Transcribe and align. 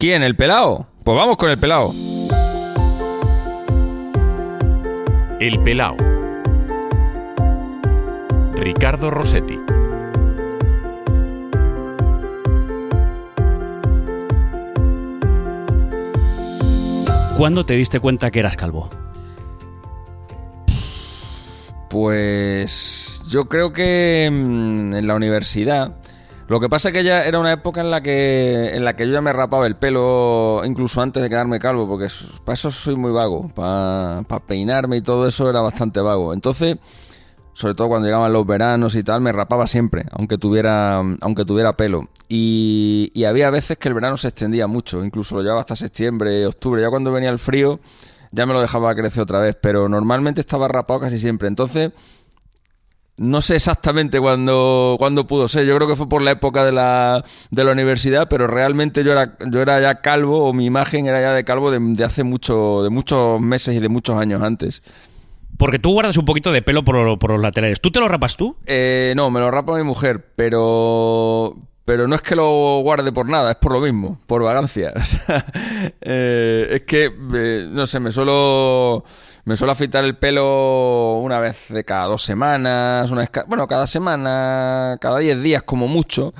¿Quién? 0.00 0.22
¿El 0.22 0.34
pelao? 0.34 0.86
Pues 1.04 1.14
vamos 1.14 1.36
con 1.36 1.50
el 1.50 1.58
pelao. 1.58 1.94
El 5.38 5.62
Pelao. 5.62 5.94
Ricardo 8.54 9.10
Rossetti. 9.10 9.58
¿Cuándo 17.36 17.66
te 17.66 17.74
diste 17.74 18.00
cuenta 18.00 18.30
que 18.30 18.38
eras 18.38 18.56
calvo? 18.56 18.88
Pues 21.90 23.24
yo 23.28 23.44
creo 23.44 23.74
que 23.74 24.30
mm, 24.32 24.94
en 24.94 25.06
la 25.06 25.14
universidad. 25.14 25.99
Lo 26.50 26.58
que 26.58 26.68
pasa 26.68 26.88
es 26.88 26.94
que 26.94 27.04
ya 27.04 27.22
era 27.22 27.38
una 27.38 27.52
época 27.52 27.80
en 27.80 27.92
la 27.92 28.02
que 28.02 28.74
en 28.74 28.84
la 28.84 28.96
que 28.96 29.06
yo 29.06 29.12
ya 29.12 29.20
me 29.20 29.32
rapaba 29.32 29.68
el 29.68 29.76
pelo 29.76 30.62
incluso 30.64 31.00
antes 31.00 31.22
de 31.22 31.28
quedarme 31.28 31.60
calvo, 31.60 31.86
porque 31.86 32.08
para 32.44 32.54
eso 32.54 32.72
soy 32.72 32.96
muy 32.96 33.12
vago, 33.12 33.46
para, 33.54 34.24
para 34.26 34.44
peinarme 34.44 34.96
y 34.96 35.00
todo 35.00 35.28
eso 35.28 35.48
era 35.48 35.60
bastante 35.60 36.00
vago. 36.00 36.34
Entonces, 36.34 36.78
sobre 37.52 37.76
todo 37.76 37.86
cuando 37.86 38.08
llegaban 38.08 38.32
los 38.32 38.44
veranos 38.44 38.96
y 38.96 39.04
tal, 39.04 39.20
me 39.20 39.30
rapaba 39.30 39.68
siempre, 39.68 40.06
aunque 40.10 40.38
tuviera 40.38 40.98
aunque 41.20 41.44
tuviera 41.44 41.76
pelo. 41.76 42.08
Y, 42.28 43.12
y 43.14 43.26
había 43.26 43.48
veces 43.50 43.78
que 43.78 43.86
el 43.86 43.94
verano 43.94 44.16
se 44.16 44.26
extendía 44.26 44.66
mucho, 44.66 45.04
incluso 45.04 45.36
lo 45.36 45.42
llevaba 45.42 45.60
hasta 45.60 45.76
septiembre, 45.76 46.48
octubre, 46.48 46.82
ya 46.82 46.90
cuando 46.90 47.12
venía 47.12 47.30
el 47.30 47.38
frío 47.38 47.78
ya 48.32 48.46
me 48.46 48.52
lo 48.52 48.60
dejaba 48.60 48.94
crecer 48.94 49.22
otra 49.22 49.40
vez, 49.40 49.56
pero 49.60 49.88
normalmente 49.88 50.40
estaba 50.40 50.68
rapado 50.68 51.00
casi 51.00 51.18
siempre. 51.18 51.48
Entonces, 51.48 51.90
no 53.20 53.42
sé 53.42 53.56
exactamente 53.56 54.18
cuándo, 54.18 54.96
cuándo 54.98 55.26
pudo 55.26 55.46
ser. 55.46 55.66
Yo 55.66 55.76
creo 55.76 55.86
que 55.86 55.94
fue 55.94 56.08
por 56.08 56.22
la 56.22 56.30
época 56.30 56.64
de 56.64 56.72
la, 56.72 57.22
de 57.50 57.64
la 57.64 57.72
universidad, 57.72 58.28
pero 58.30 58.46
realmente 58.46 59.04
yo 59.04 59.12
era, 59.12 59.36
yo 59.46 59.60
era 59.60 59.78
ya 59.78 60.00
calvo, 60.00 60.48
o 60.48 60.54
mi 60.54 60.64
imagen 60.64 61.06
era 61.06 61.20
ya 61.20 61.34
de 61.34 61.44
calvo 61.44 61.70
de, 61.70 61.78
de 61.80 62.02
hace 62.02 62.24
mucho, 62.24 62.82
de 62.82 62.88
muchos 62.88 63.38
meses 63.38 63.76
y 63.76 63.78
de 63.78 63.90
muchos 63.90 64.16
años 64.16 64.40
antes. 64.40 64.82
Porque 65.58 65.78
tú 65.78 65.92
guardas 65.92 66.16
un 66.16 66.24
poquito 66.24 66.50
de 66.50 66.62
pelo 66.62 66.82
por, 66.82 67.18
por 67.18 67.32
los 67.32 67.42
laterales. 67.42 67.82
¿Tú 67.82 67.90
te 67.90 68.00
lo 68.00 68.08
rapas 68.08 68.38
tú? 68.38 68.56
Eh, 68.64 69.12
no, 69.14 69.30
me 69.30 69.40
lo 69.40 69.50
rapa 69.50 69.76
mi 69.76 69.82
mujer, 69.82 70.32
pero. 70.34 71.54
Pero 71.84 72.08
no 72.08 72.14
es 72.14 72.22
que 72.22 72.36
lo 72.36 72.80
guarde 72.80 73.12
por 73.12 73.28
nada, 73.28 73.50
es 73.50 73.56
por 73.56 73.72
lo 73.72 73.80
mismo, 73.80 74.18
por 74.26 74.42
vagancia. 74.42 74.92
Eh, 76.02 76.68
es 76.70 76.80
que, 76.82 77.12
eh, 77.34 77.68
no 77.70 77.86
sé, 77.86 78.00
me 78.00 78.10
suelo. 78.10 79.04
Me 79.50 79.56
suelo 79.56 79.72
afeitar 79.72 80.04
el 80.04 80.16
pelo 80.16 81.16
una 81.16 81.40
vez 81.40 81.70
de 81.70 81.82
cada 81.84 82.04
dos 82.04 82.22
semanas, 82.22 83.10
una 83.10 83.22
vez 83.22 83.30
ca- 83.30 83.44
bueno, 83.48 83.66
cada 83.66 83.84
semana, 83.88 84.96
cada 85.00 85.18
diez 85.18 85.42
días 85.42 85.64
como 85.64 85.88
mucho. 85.88 86.32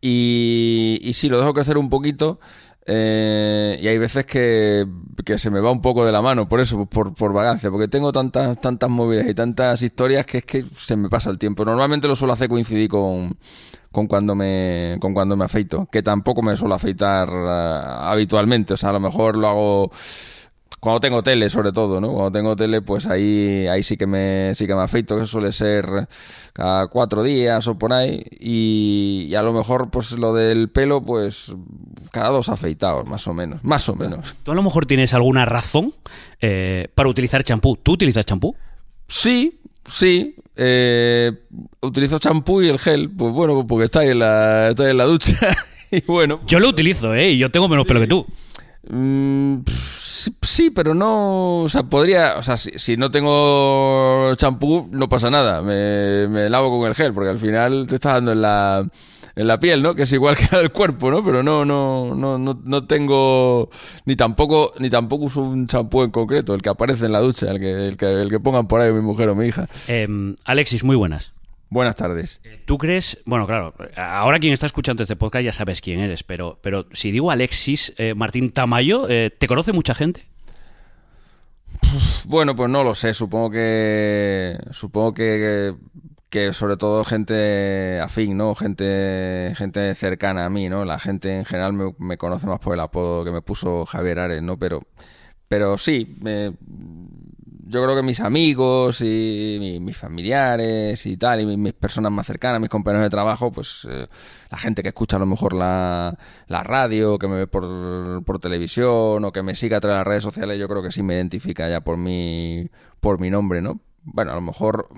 Y, 0.00 0.98
y 1.02 1.12
sí, 1.12 1.28
lo 1.28 1.36
dejo 1.38 1.52
crecer 1.52 1.76
un 1.76 1.90
poquito. 1.90 2.40
eh, 2.86 3.78
y 3.82 3.86
hay 3.88 3.98
veces 3.98 4.24
que, 4.24 4.86
que 5.22 5.36
se 5.36 5.50
me 5.50 5.60
va 5.60 5.70
un 5.70 5.82
poco 5.82 6.06
de 6.06 6.12
la 6.12 6.22
mano, 6.22 6.48
por 6.48 6.60
eso, 6.60 6.86
por, 6.86 7.12
por 7.12 7.34
vagancia, 7.34 7.70
porque 7.70 7.88
tengo 7.88 8.10
tantas, 8.10 8.58
tantas 8.58 8.88
movidas 8.88 9.28
y 9.28 9.34
tantas 9.34 9.82
historias 9.82 10.24
que 10.24 10.38
es 10.38 10.44
que 10.46 10.62
se 10.62 10.96
me 10.96 11.10
pasa 11.10 11.28
el 11.28 11.36
tiempo. 11.38 11.62
Normalmente 11.62 12.08
lo 12.08 12.16
suelo 12.16 12.32
hacer 12.32 12.48
coincidir 12.48 12.88
con, 12.88 13.36
con 13.92 14.06
cuando 14.06 14.34
me, 14.34 14.96
con 14.98 15.12
cuando 15.12 15.36
me 15.36 15.44
afeito, 15.44 15.88
que 15.92 16.02
tampoco 16.02 16.40
me 16.40 16.56
suelo 16.56 16.74
afeitar 16.76 17.28
eh, 17.30 17.80
habitualmente, 18.00 18.72
o 18.72 18.76
sea, 18.78 18.88
a 18.90 18.92
lo 18.94 19.00
mejor 19.00 19.36
lo 19.36 19.46
hago 19.48 19.90
cuando 20.80 21.00
tengo 21.00 21.22
tele, 21.22 21.48
sobre 21.50 21.72
todo, 21.72 22.00
¿no? 22.00 22.12
Cuando 22.12 22.30
tengo 22.30 22.54
tele, 22.56 22.82
pues 22.82 23.06
ahí, 23.06 23.66
ahí 23.66 23.82
sí 23.82 23.96
que 23.96 24.06
me, 24.06 24.52
sí 24.54 24.66
que 24.66 24.74
me 24.74 24.82
afeito, 24.82 25.18
que 25.18 25.26
suele 25.26 25.50
ser 25.52 25.86
cada 26.52 26.86
cuatro 26.88 27.22
días 27.22 27.66
o 27.66 27.76
por 27.78 27.92
ahí. 27.92 28.24
Y, 28.38 29.26
y 29.28 29.34
a 29.34 29.42
lo 29.42 29.52
mejor, 29.52 29.90
pues 29.90 30.12
lo 30.12 30.34
del 30.34 30.68
pelo, 30.68 31.02
pues 31.02 31.52
cada 32.12 32.28
dos 32.28 32.48
afeitados, 32.48 33.06
más 33.06 33.26
o 33.26 33.34
menos. 33.34 33.64
Más 33.64 33.88
o 33.88 33.94
menos. 33.96 34.36
Tú 34.42 34.52
a 34.52 34.54
lo 34.54 34.62
mejor 34.62 34.86
tienes 34.86 35.12
alguna 35.14 35.44
razón 35.44 35.94
eh, 36.40 36.88
para 36.94 37.08
utilizar 37.08 37.42
champú. 37.42 37.76
¿Tú 37.82 37.92
utilizas 37.92 38.24
champú? 38.26 38.54
Sí, 39.08 39.60
sí. 39.88 40.36
eh, 40.56 41.32
utilizo 41.80 42.18
champú 42.18 42.62
y 42.62 42.68
el 42.68 42.78
gel, 42.78 43.10
pues 43.10 43.32
bueno, 43.32 43.66
porque 43.66 43.86
está 43.86 44.00
ahí 44.00 44.10
en 44.10 44.18
la, 44.20 44.68
está 44.68 44.84
ahí 44.84 44.90
en 44.90 44.98
la 44.98 45.04
ducha. 45.04 45.32
y 45.90 46.00
bueno, 46.06 46.40
Yo 46.46 46.60
lo 46.60 46.68
utilizo, 46.68 47.14
¿eh? 47.14 47.30
Y 47.32 47.38
yo 47.38 47.50
tengo 47.50 47.68
menos 47.68 47.86
pelo 47.86 48.00
que 48.00 48.06
tú. 48.06 48.26
Mm, 48.88 49.58
pff, 49.64 49.95
sí, 50.42 50.70
pero 50.70 50.94
no. 50.94 51.62
O 51.62 51.68
sea, 51.68 51.82
podría. 51.84 52.36
O 52.38 52.42
sea, 52.42 52.56
si, 52.56 52.70
si 52.76 52.96
no 52.96 53.10
tengo 53.10 54.34
champú, 54.36 54.88
no 54.92 55.08
pasa 55.08 55.30
nada. 55.30 55.62
Me, 55.62 56.48
lavo 56.48 56.78
con 56.78 56.88
el 56.88 56.94
gel, 56.94 57.12
porque 57.12 57.30
al 57.30 57.38
final 57.38 57.86
te 57.86 57.96
está 57.96 58.14
dando 58.14 58.32
en 58.32 58.42
la. 58.42 58.88
En 59.34 59.46
la 59.46 59.60
piel, 59.60 59.82
¿no? 59.82 59.94
Que 59.94 60.04
es 60.04 60.12
igual 60.12 60.34
que 60.38 60.56
el 60.56 60.72
cuerpo, 60.72 61.10
¿no? 61.10 61.22
Pero 61.22 61.42
no, 61.42 61.66
no, 61.66 62.14
no, 62.14 62.38
no, 62.38 62.58
no 62.64 62.86
tengo 62.86 63.68
ni 64.06 64.16
tampoco, 64.16 64.72
ni 64.78 64.88
tampoco 64.88 65.26
uso 65.26 65.42
un 65.42 65.66
champú 65.66 66.02
en 66.02 66.10
concreto, 66.10 66.54
el 66.54 66.62
que 66.62 66.70
aparece 66.70 67.04
en 67.04 67.12
la 67.12 67.20
ducha, 67.20 67.50
el 67.50 67.60
que, 67.60 67.88
el 67.88 67.96
que, 67.98 68.22
el 68.22 68.30
que 68.30 68.40
pongan 68.40 68.66
por 68.66 68.80
ahí 68.80 68.90
mi 68.94 69.02
mujer 69.02 69.28
o 69.28 69.34
mi 69.34 69.46
hija. 69.46 69.68
Em, 69.88 70.36
Alexis, 70.46 70.84
muy 70.84 70.96
buenas. 70.96 71.35
Buenas 71.68 71.96
tardes. 71.96 72.40
¿Tú 72.64 72.78
crees? 72.78 73.18
Bueno, 73.26 73.46
claro, 73.46 73.74
ahora 73.96 74.38
quien 74.38 74.52
está 74.52 74.66
escuchando 74.66 75.02
este 75.02 75.16
podcast 75.16 75.44
ya 75.44 75.52
sabes 75.52 75.80
quién 75.80 75.98
eres, 76.00 76.22
pero, 76.22 76.58
pero 76.62 76.86
si 76.92 77.10
digo 77.10 77.30
Alexis 77.30 77.92
eh, 77.98 78.14
Martín 78.14 78.52
Tamayo, 78.52 79.08
eh, 79.08 79.30
¿te 79.36 79.48
conoce 79.48 79.72
mucha 79.72 79.94
gente? 79.94 80.26
Bueno, 82.26 82.54
pues 82.56 82.70
no 82.70 82.82
lo 82.84 82.94
sé. 82.94 83.12
Supongo 83.14 83.50
que. 83.50 84.58
Supongo 84.70 85.14
que. 85.14 85.74
Que 86.28 86.52
sobre 86.52 86.76
todo 86.76 87.04
gente 87.04 88.00
afín, 88.00 88.36
¿no? 88.36 88.54
Gente, 88.54 89.52
gente 89.56 89.94
cercana 89.94 90.44
a 90.44 90.50
mí, 90.50 90.68
¿no? 90.68 90.84
La 90.84 90.98
gente 90.98 91.36
en 91.36 91.44
general 91.44 91.72
me, 91.72 91.94
me 91.98 92.18
conoce 92.18 92.46
más 92.48 92.58
por 92.58 92.74
el 92.74 92.80
apodo 92.80 93.24
que 93.24 93.30
me 93.30 93.42
puso 93.42 93.86
Javier 93.86 94.18
Ares, 94.18 94.42
¿no? 94.42 94.58
Pero, 94.58 94.82
pero 95.48 95.78
sí, 95.78 96.16
me- 96.20 96.52
yo 97.68 97.82
creo 97.82 97.96
que 97.96 98.02
mis 98.02 98.20
amigos 98.20 99.00
y 99.00 99.56
mi- 99.60 99.80
mis 99.80 99.96
familiares 99.96 101.04
y 101.06 101.16
tal, 101.16 101.40
y 101.40 101.46
mi- 101.46 101.56
mis 101.56 101.72
personas 101.72 102.12
más 102.12 102.26
cercanas, 102.26 102.60
mis 102.60 102.70
compañeros 102.70 103.04
de 103.04 103.10
trabajo, 103.10 103.50
pues 103.52 103.86
eh, 103.90 104.06
la 104.50 104.58
gente 104.58 104.82
que 104.82 104.88
escucha 104.88 105.16
a 105.16 105.20
lo 105.20 105.26
mejor 105.26 105.52
la, 105.52 106.16
la 106.48 106.62
radio, 106.62 107.18
que 107.18 107.28
me 107.28 107.36
ve 107.36 107.46
por, 107.46 108.22
por 108.24 108.38
televisión 108.38 109.24
o 109.24 109.32
que 109.32 109.42
me 109.42 109.54
siga 109.54 109.78
a 109.78 109.80
través 109.80 109.94
de 109.96 109.98
las 110.00 110.06
redes 110.06 110.22
sociales, 110.22 110.58
yo 110.58 110.68
creo 110.68 110.82
que 110.82 110.92
sí 110.92 111.02
me 111.02 111.14
identifica 111.14 111.68
ya 111.68 111.80
por 111.80 111.96
mi, 111.96 112.70
por 113.00 113.18
mi 113.20 113.30
nombre, 113.30 113.60
¿no? 113.62 113.80
Bueno, 114.08 114.30
a 114.30 114.36
lo 114.36 114.40
mejor, 114.40 114.88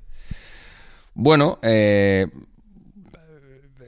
Bueno, 1.15 1.61
eh, 1.63 2.27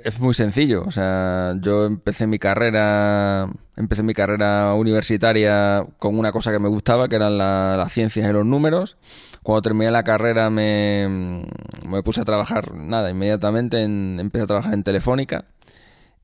es 0.05 0.21
muy 0.21 0.35
sencillo. 0.35 0.85
O 0.87 0.91
sea, 0.93 1.55
yo 1.61 1.85
empecé 1.87 2.29
mi 2.29 2.39
carrera, 2.39 3.49
empecé 3.77 4.05
mi 4.05 4.15
carrera 4.15 4.75
universitaria 4.75 5.85
con 5.99 6.17
una 6.19 6.31
cosa 6.31 6.53
que 6.53 6.61
me 6.61 6.69
gustaba, 6.69 7.09
que 7.09 7.17
eran 7.17 7.37
la- 7.39 7.77
las 7.77 7.93
ciencias 7.93 8.29
y 8.29 8.33
los 8.33 8.47
números. 8.47 8.97
Cuando 9.43 9.63
terminé 9.63 9.91
la 9.91 10.05
carrera 10.05 10.51
me, 10.51 11.45
me 11.89 12.03
puse 12.03 12.21
a 12.21 12.25
trabajar, 12.25 12.73
nada, 12.75 13.11
inmediatamente 13.11 13.83
en- 13.83 14.19
empecé 14.21 14.45
a 14.45 14.47
trabajar 14.47 14.75
en 14.75 14.83
Telefónica. 14.85 15.45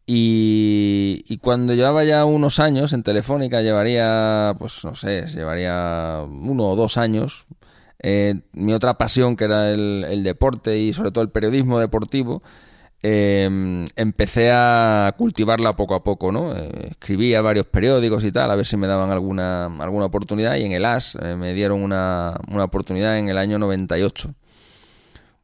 Y, 0.07 0.72
y 1.27 1.39
cuando 1.39 1.75
llevaba 1.75 2.05
ya 2.05 2.25
unos 2.25 2.59
años 2.61 2.93
en 2.93 3.03
Telefónica, 3.03 3.63
llevaría, 3.63 4.55
pues 4.59 4.85
no 4.85 4.95
sé, 4.95 5.27
llevaría 5.27 6.25
uno 6.27 6.71
o 6.71 6.77
dos 6.77 6.97
años. 6.97 7.47
eh, 8.05 8.41
mi 8.53 8.73
otra 8.75 8.99
pasión, 8.99 9.37
que 9.37 9.45
era 9.45 9.71
el, 9.71 10.23
deporte 10.25 10.79
y 10.79 10.93
sobre 10.93 11.13
todo 11.13 11.23
el 11.23 11.31
periodismo 11.31 11.79
deportivo, 11.79 12.43
eh, 13.05 13.85
empecé 13.97 14.53
a 14.53 15.13
cultivarla 15.19 15.75
poco 15.75 15.95
a 15.95 16.05
poco, 16.05 16.31
¿no? 16.31 16.55
Eh, 16.57 16.89
escribía 16.91 17.43
varios 17.43 17.67
periódicos 17.67 18.23
y 18.25 18.31
tal, 18.31 18.51
a 18.51 18.55
ver 18.55 18.65
si 18.65 18.77
me 18.77 18.87
daban 18.87 19.11
alguna, 19.11 19.67
alguna 19.67 20.07
oportunidad. 20.07 20.57
Y 20.57 20.65
en 20.65 20.73
el 20.73 20.85
AS 20.85 21.17
eh, 21.21 21.37
me 21.37 21.53
dieron 21.53 21.83
una, 21.83 22.39
una 22.49 22.65
oportunidad 22.65 23.19
en 23.19 23.29
el 23.29 23.39
año 23.39 23.59
98. 23.59 24.35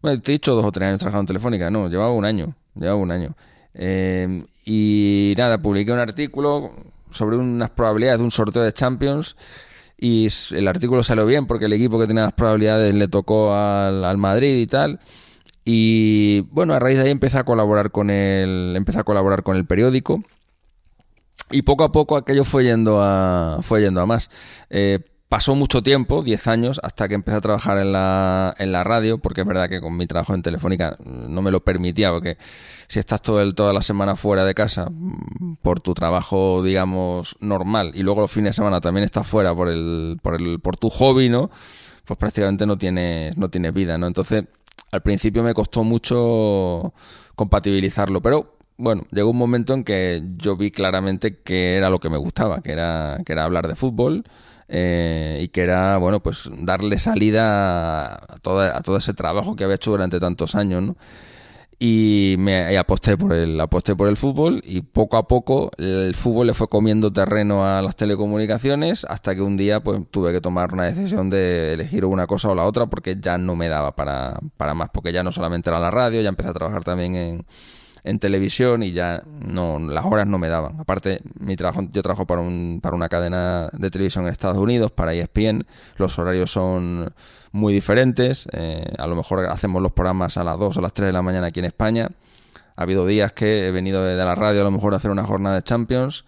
Bueno, 0.00 0.20
te 0.20 0.30
he 0.30 0.34
dicho 0.34 0.54
dos 0.54 0.64
o 0.64 0.70
tres 0.72 0.88
años 0.88 1.00
trabajando 1.00 1.22
en 1.22 1.26
Telefónica, 1.26 1.70
no, 1.70 1.88
llevaba 1.88 2.12
un 2.12 2.24
año, 2.24 2.54
llevaba 2.74 2.96
un 2.96 3.10
año. 3.10 3.34
Eh, 3.78 4.44
y 4.66 5.34
nada, 5.38 5.62
publiqué 5.62 5.92
un 5.92 6.00
artículo 6.00 6.72
sobre 7.10 7.36
unas 7.36 7.70
probabilidades 7.70 8.18
de 8.18 8.24
un 8.24 8.30
sorteo 8.30 8.62
de 8.62 8.72
Champions 8.72 9.36
y 9.96 10.28
el 10.50 10.68
artículo 10.68 11.02
salió 11.02 11.24
bien 11.26 11.46
porque 11.46 11.64
el 11.64 11.72
equipo 11.72 11.98
que 11.98 12.06
tenía 12.06 12.24
las 12.24 12.32
probabilidades 12.32 12.94
le 12.94 13.08
tocó 13.08 13.54
al, 13.54 14.04
al 14.04 14.18
Madrid 14.18 14.56
y 14.56 14.66
tal. 14.66 15.00
Y 15.64 16.40
bueno, 16.50 16.74
a 16.74 16.78
raíz 16.78 16.98
de 16.98 17.04
ahí 17.04 17.10
empecé 17.10 17.38
a 17.38 17.44
colaborar 17.44 17.90
con 17.90 18.10
el, 18.10 18.74
empecé 18.76 19.00
a 19.00 19.04
colaborar 19.04 19.42
con 19.42 19.56
el 19.56 19.66
periódico. 19.66 20.22
Y 21.50 21.62
poco 21.62 21.84
a 21.84 21.92
poco 21.92 22.16
aquello 22.16 22.44
fue 22.44 22.64
yendo 22.64 23.00
a, 23.02 23.58
fue 23.62 23.80
yendo 23.80 24.00
a 24.00 24.06
más. 24.06 24.30
Eh, 24.70 25.00
pasó 25.28 25.54
mucho 25.54 25.82
tiempo, 25.82 26.22
10 26.22 26.48
años, 26.48 26.80
hasta 26.82 27.06
que 27.06 27.14
empecé 27.14 27.36
a 27.36 27.40
trabajar 27.40 27.78
en 27.78 27.92
la, 27.92 28.54
en 28.58 28.72
la 28.72 28.82
radio, 28.82 29.18
porque 29.18 29.42
es 29.42 29.46
verdad 29.46 29.68
que 29.68 29.80
con 29.80 29.96
mi 29.96 30.06
trabajo 30.06 30.34
en 30.34 30.42
Telefónica 30.42 30.96
no 31.04 31.42
me 31.42 31.50
lo 31.50 31.62
permitía, 31.62 32.10
porque 32.10 32.38
si 32.88 32.98
estás 32.98 33.20
todo 33.20 33.42
el, 33.42 33.54
toda 33.54 33.72
la 33.72 33.82
semana 33.82 34.16
fuera 34.16 34.44
de 34.44 34.54
casa 34.54 34.88
mm, 34.90 35.56
por 35.60 35.80
tu 35.80 35.92
trabajo, 35.92 36.62
digamos, 36.62 37.36
normal, 37.40 37.92
y 37.94 38.02
luego 38.02 38.22
los 38.22 38.30
fines 38.30 38.50
de 38.50 38.56
semana 38.56 38.80
también 38.80 39.04
estás 39.04 39.26
fuera 39.26 39.54
por 39.54 39.68
el, 39.68 40.18
por 40.22 40.40
el, 40.40 40.60
por 40.60 40.76
tu 40.76 40.88
hobby, 40.88 41.28
¿no? 41.28 41.50
Pues 42.06 42.18
prácticamente 42.18 42.64
no 42.64 42.78
tienes, 42.78 43.36
no 43.36 43.50
tienes 43.50 43.74
vida, 43.74 43.98
¿no? 43.98 44.06
Entonces, 44.06 44.44
al 44.90 45.02
principio 45.02 45.42
me 45.42 45.52
costó 45.52 45.84
mucho 45.84 46.94
compatibilizarlo, 47.34 48.22
pero 48.22 48.56
bueno, 48.78 49.02
llegó 49.10 49.30
un 49.30 49.36
momento 49.36 49.74
en 49.74 49.84
que 49.84 50.22
yo 50.36 50.56
vi 50.56 50.70
claramente 50.70 51.38
que 51.40 51.76
era 51.76 51.90
lo 51.90 51.98
que 51.98 52.08
me 52.08 52.16
gustaba, 52.16 52.62
que 52.62 52.72
era, 52.72 53.18
que 53.26 53.32
era 53.32 53.44
hablar 53.44 53.68
de 53.68 53.74
fútbol 53.74 54.24
eh, 54.68 55.40
y 55.42 55.48
que 55.48 55.62
era, 55.62 55.96
bueno, 55.96 56.20
pues 56.20 56.50
darle 56.58 56.98
salida 56.98 58.14
a 58.14 58.38
todo, 58.42 58.60
a 58.60 58.80
todo 58.82 58.98
ese 58.98 59.14
trabajo 59.14 59.56
que 59.56 59.64
había 59.64 59.76
hecho 59.76 59.90
durante 59.90 60.20
tantos 60.20 60.54
años, 60.54 60.82
¿no? 60.82 60.96
Y 61.80 62.34
me 62.40 62.76
aposté 62.76 63.16
por 63.16 63.32
el 63.32 63.60
aposté 63.60 63.94
por 63.94 64.08
el 64.08 64.16
fútbol 64.16 64.60
y 64.64 64.80
poco 64.80 65.16
a 65.16 65.28
poco 65.28 65.70
el 65.78 66.12
fútbol 66.16 66.48
le 66.48 66.54
fue 66.54 66.66
comiendo 66.66 67.12
terreno 67.12 67.64
a 67.64 67.80
las 67.82 67.94
telecomunicaciones 67.94 69.04
hasta 69.08 69.36
que 69.36 69.42
un 69.42 69.56
día 69.56 69.80
pues 69.80 70.00
tuve 70.10 70.32
que 70.32 70.40
tomar 70.40 70.72
una 70.74 70.86
decisión 70.86 71.30
de 71.30 71.74
elegir 71.74 72.04
una 72.04 72.26
cosa 72.26 72.48
o 72.48 72.56
la 72.56 72.64
otra 72.64 72.86
porque 72.86 73.18
ya 73.20 73.38
no 73.38 73.54
me 73.54 73.68
daba 73.68 73.94
para, 73.94 74.40
para 74.56 74.74
más 74.74 74.90
porque 74.92 75.12
ya 75.12 75.22
no 75.22 75.30
solamente 75.30 75.70
era 75.70 75.78
la 75.78 75.92
radio 75.92 76.20
ya 76.20 76.30
empecé 76.30 76.48
a 76.48 76.52
trabajar 76.52 76.82
también 76.82 77.14
en, 77.14 77.46
en 78.08 78.18
televisión 78.18 78.82
y 78.82 78.92
ya 78.92 79.22
no 79.26 79.78
las 79.78 80.04
horas 80.04 80.26
no 80.26 80.38
me 80.38 80.48
daban. 80.48 80.80
Aparte, 80.80 81.20
mi 81.38 81.56
trabajo, 81.56 81.86
yo 81.90 82.02
trabajo 82.02 82.26
para, 82.26 82.40
un, 82.40 82.80
para 82.82 82.96
una 82.96 83.08
cadena 83.08 83.68
de 83.72 83.90
televisión 83.90 84.24
en 84.24 84.30
Estados 84.30 84.56
Unidos, 84.56 84.92
para 84.92 85.12
ESPN, 85.12 85.66
los 85.96 86.18
horarios 86.18 86.50
son 86.50 87.12
muy 87.52 87.74
diferentes, 87.74 88.48
eh, 88.52 88.92
a 88.96 89.06
lo 89.06 89.14
mejor 89.14 89.46
hacemos 89.46 89.82
los 89.82 89.92
programas 89.92 90.38
a 90.38 90.44
las 90.44 90.58
2 90.58 90.78
o 90.78 90.80
las 90.80 90.92
3 90.92 91.08
de 91.08 91.12
la 91.12 91.22
mañana 91.22 91.48
aquí 91.48 91.60
en 91.60 91.66
España. 91.66 92.08
Ha 92.76 92.82
habido 92.82 93.06
días 93.06 93.32
que 93.32 93.68
he 93.68 93.70
venido 93.72 94.02
de 94.04 94.16
la 94.16 94.34
radio 94.34 94.62
a 94.62 94.64
lo 94.64 94.70
mejor 94.70 94.94
a 94.94 94.96
hacer 94.96 95.10
una 95.10 95.24
jornada 95.24 95.56
de 95.56 95.62
Champions, 95.62 96.24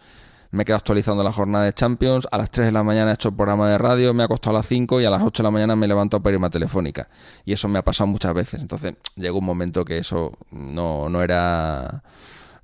me 0.51 0.63
he 0.63 0.65
quedado 0.65 0.79
actualizando 0.79 1.23
la 1.23 1.33
jornada 1.33 1.65
de 1.65 1.73
Champions, 1.73 2.27
a 2.31 2.39
las 2.39 2.51
3 2.51 2.67
de 2.67 2.73
la 2.73 2.83
mañana 2.83 3.13
he 3.13 3.15
hecho 3.15 3.29
el 3.29 3.37
programa 3.37 3.69
de 3.71 3.79
radio, 3.79 4.13
me 4.15 4.23
he 4.23 4.25
acostado 4.25 4.57
a 4.57 4.59
las 4.59 4.67
5 4.67 5.01
y 5.01 5.05
a 5.05 5.11
las 5.11 5.23
8 5.23 5.43
de 5.43 5.47
la 5.47 5.51
mañana 5.51 5.77
me 5.77 5.87
irme 5.87 6.47
a 6.47 6.51
telefónica. 6.51 7.09
Y 7.45 7.53
eso 7.53 7.69
me 7.69 7.79
ha 7.79 7.83
pasado 7.83 8.09
muchas 8.09 8.35
veces. 8.35 8.61
Entonces 8.61 8.95
llegó 9.17 9.39
un 9.39 9.45
momento 9.45 9.85
que 9.85 9.99
eso 9.99 10.33
no, 10.51 11.09
no 11.09 11.23
era 11.23 12.03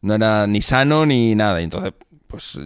no 0.03 0.15
era 0.15 0.47
ni 0.47 0.61
sano 0.63 1.07
ni 1.07 1.35
nada. 1.35 1.61
Entonces, 1.61 1.93
pues 2.27 2.59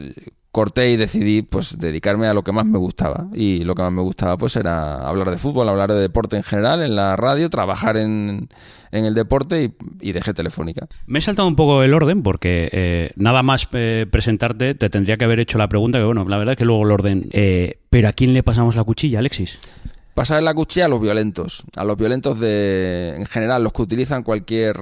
corté 0.52 0.90
y 0.90 0.96
decidí 0.96 1.42
pues 1.42 1.78
dedicarme 1.78 2.26
a 2.26 2.34
lo 2.34 2.42
que 2.42 2.52
más 2.52 2.66
me 2.66 2.78
gustaba. 2.78 3.28
Y 3.32 3.64
lo 3.64 3.74
que 3.74 3.82
más 3.82 3.92
me 3.92 4.02
gustaba 4.02 4.36
pues 4.36 4.56
era 4.56 5.06
hablar 5.06 5.30
de 5.30 5.38
fútbol, 5.38 5.68
hablar 5.68 5.92
de 5.92 6.00
deporte 6.00 6.36
en 6.36 6.42
general 6.42 6.82
en 6.82 6.96
la 6.96 7.16
radio, 7.16 7.50
trabajar 7.50 7.96
en, 7.96 8.48
en 8.90 9.04
el 9.04 9.14
deporte 9.14 9.62
y, 9.62 10.08
y 10.08 10.12
dejé 10.12 10.34
telefónica. 10.34 10.88
Me 11.06 11.20
he 11.20 11.22
saltado 11.22 11.46
un 11.46 11.56
poco 11.56 11.82
el 11.82 11.94
orden 11.94 12.22
porque 12.22 12.68
eh, 12.72 13.10
nada 13.16 13.42
más 13.42 13.68
eh, 13.72 14.06
presentarte 14.10 14.74
te 14.74 14.90
tendría 14.90 15.16
que 15.16 15.24
haber 15.24 15.40
hecho 15.40 15.58
la 15.58 15.68
pregunta 15.68 15.98
que, 15.98 16.04
bueno, 16.04 16.24
la 16.28 16.38
verdad 16.38 16.52
es 16.52 16.58
que 16.58 16.64
luego 16.64 16.84
el 16.84 16.90
orden... 16.90 17.28
eh, 17.32 17.78
pero 17.88 18.08
¿a 18.08 18.12
quién 18.12 18.34
le 18.34 18.42
pasamos 18.42 18.76
la 18.76 18.84
cuchilla, 18.84 19.18
Alexis? 19.20 19.58
Pasar 20.14 20.42
la 20.42 20.54
cuchilla 20.54 20.86
a 20.86 20.88
los 20.88 21.00
violentos, 21.00 21.64
a 21.76 21.84
los 21.84 21.96
violentos 21.96 22.40
de, 22.40 23.14
en 23.16 23.26
general, 23.26 23.62
los 23.62 23.72
que 23.72 23.82
utilizan 23.82 24.22
cualquier... 24.22 24.76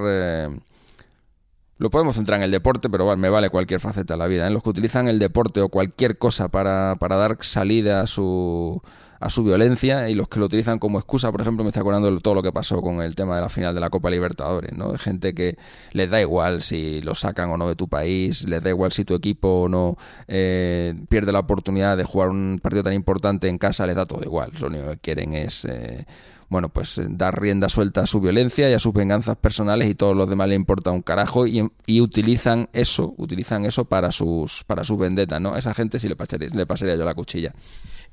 lo 1.78 1.90
podemos 1.90 2.16
centrar 2.16 2.38
en 2.38 2.44
el 2.44 2.50
deporte, 2.50 2.90
pero 2.90 3.16
me 3.16 3.30
vale 3.30 3.50
cualquier 3.50 3.80
faceta 3.80 4.14
de 4.14 4.18
la 4.18 4.26
vida. 4.26 4.46
¿eh? 4.46 4.50
Los 4.50 4.62
que 4.62 4.70
utilizan 4.70 5.08
el 5.08 5.18
deporte 5.18 5.60
o 5.60 5.68
cualquier 5.68 6.18
cosa 6.18 6.48
para, 6.48 6.96
para 6.98 7.16
dar 7.16 7.36
salida 7.40 8.00
a 8.00 8.06
su, 8.06 8.82
a 9.20 9.30
su 9.30 9.42
violencia 9.42 10.08
y 10.08 10.14
los 10.14 10.28
que 10.28 10.38
lo 10.38 10.46
utilizan 10.46 10.78
como 10.78 10.98
excusa, 10.98 11.30
por 11.32 11.40
ejemplo, 11.40 11.64
me 11.64 11.70
estoy 11.70 11.80
acordando 11.80 12.10
de 12.10 12.20
todo 12.20 12.34
lo 12.34 12.42
que 12.42 12.52
pasó 12.52 12.80
con 12.80 13.02
el 13.02 13.14
tema 13.14 13.36
de 13.36 13.42
la 13.42 13.48
final 13.48 13.74
de 13.74 13.80
la 13.80 13.90
Copa 13.90 14.10
Libertadores, 14.10 14.72
¿no? 14.72 14.92
De 14.92 14.98
gente 14.98 15.34
que 15.34 15.56
les 15.92 16.10
da 16.10 16.20
igual 16.20 16.62
si 16.62 17.00
lo 17.02 17.14
sacan 17.14 17.50
o 17.50 17.56
no 17.56 17.68
de 17.68 17.76
tu 17.76 17.88
país, 17.88 18.44
les 18.48 18.62
da 18.62 18.70
igual 18.70 18.92
si 18.92 19.04
tu 19.04 19.14
equipo 19.14 19.62
o 19.62 19.68
no 19.68 19.96
eh, 20.26 20.94
pierde 21.08 21.32
la 21.32 21.40
oportunidad 21.40 21.96
de 21.96 22.04
jugar 22.04 22.30
un 22.30 22.60
partido 22.62 22.84
tan 22.84 22.92
importante 22.92 23.48
en 23.48 23.58
casa, 23.58 23.86
les 23.86 23.96
da 23.96 24.06
todo 24.06 24.22
igual. 24.22 24.52
Lo 24.60 24.68
único 24.68 24.90
que 24.90 24.98
quieren 24.98 25.34
es... 25.34 25.64
Eh, 25.64 26.04
bueno, 26.50 26.70
pues 26.70 26.96
eh, 26.96 27.06
dar 27.10 27.38
rienda 27.38 27.68
suelta 27.68 28.02
a 28.02 28.06
su 28.06 28.20
violencia 28.20 28.70
y 28.70 28.72
a 28.72 28.78
sus 28.78 28.94
venganzas 28.94 29.36
personales 29.36 29.88
y 29.88 29.94
todos 29.94 30.16
los 30.16 30.28
demás 30.30 30.48
le 30.48 30.54
importa 30.54 30.90
un 30.90 31.02
carajo 31.02 31.46
y, 31.46 31.70
utilizan 32.00 32.70
eso, 32.72 33.14
utilizan 33.18 33.66
eso 33.66 33.84
para 33.84 34.10
sus 34.12 34.64
para 34.64 34.82
sus 34.84 34.98
vendetas, 34.98 35.40
¿no? 35.40 35.54
A 35.54 35.58
esa 35.58 35.74
gente 35.74 35.98
sí 35.98 36.08
le 36.08 36.16
le 36.54 36.66
pasaría 36.66 36.96
yo 36.96 37.04
la 37.04 37.14
cuchilla. 37.14 37.52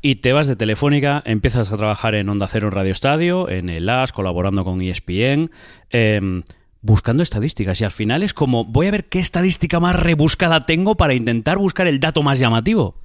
Y 0.06 0.18
te 0.18 0.34
vas 0.34 0.46
de 0.46 0.56
Telefónica, 0.56 1.24
empiezas 1.26 1.72
a 1.72 1.78
trabajar 1.78 2.14
en 2.14 2.30
Onda 2.30 2.48
Cero 2.48 2.68
en 2.68 2.74
Radio 2.74 2.92
Estadio, 2.92 3.50
en 3.50 3.70
el 3.70 3.90
AS, 3.90 4.12
colaborando 4.12 4.64
con 4.64 4.80
ESPN, 4.80 5.50
eh, 5.90 6.44
buscando 6.82 7.24
estadísticas. 7.24 7.82
Y 7.82 7.86
al 7.86 7.92
final 7.92 8.22
es 8.22 8.36
como, 8.36 8.66
voy 8.66 8.86
a 8.86 8.92
ver 8.92 9.06
qué 9.06 9.18
estadística 9.18 9.80
más 9.80 9.96
rebuscada 9.96 10.68
tengo 10.68 10.94
para 10.94 11.16
intentar 11.16 11.58
buscar 11.58 11.88
el 11.88 12.00
dato 12.00 12.22
más 12.22 12.38
llamativo. 12.38 13.00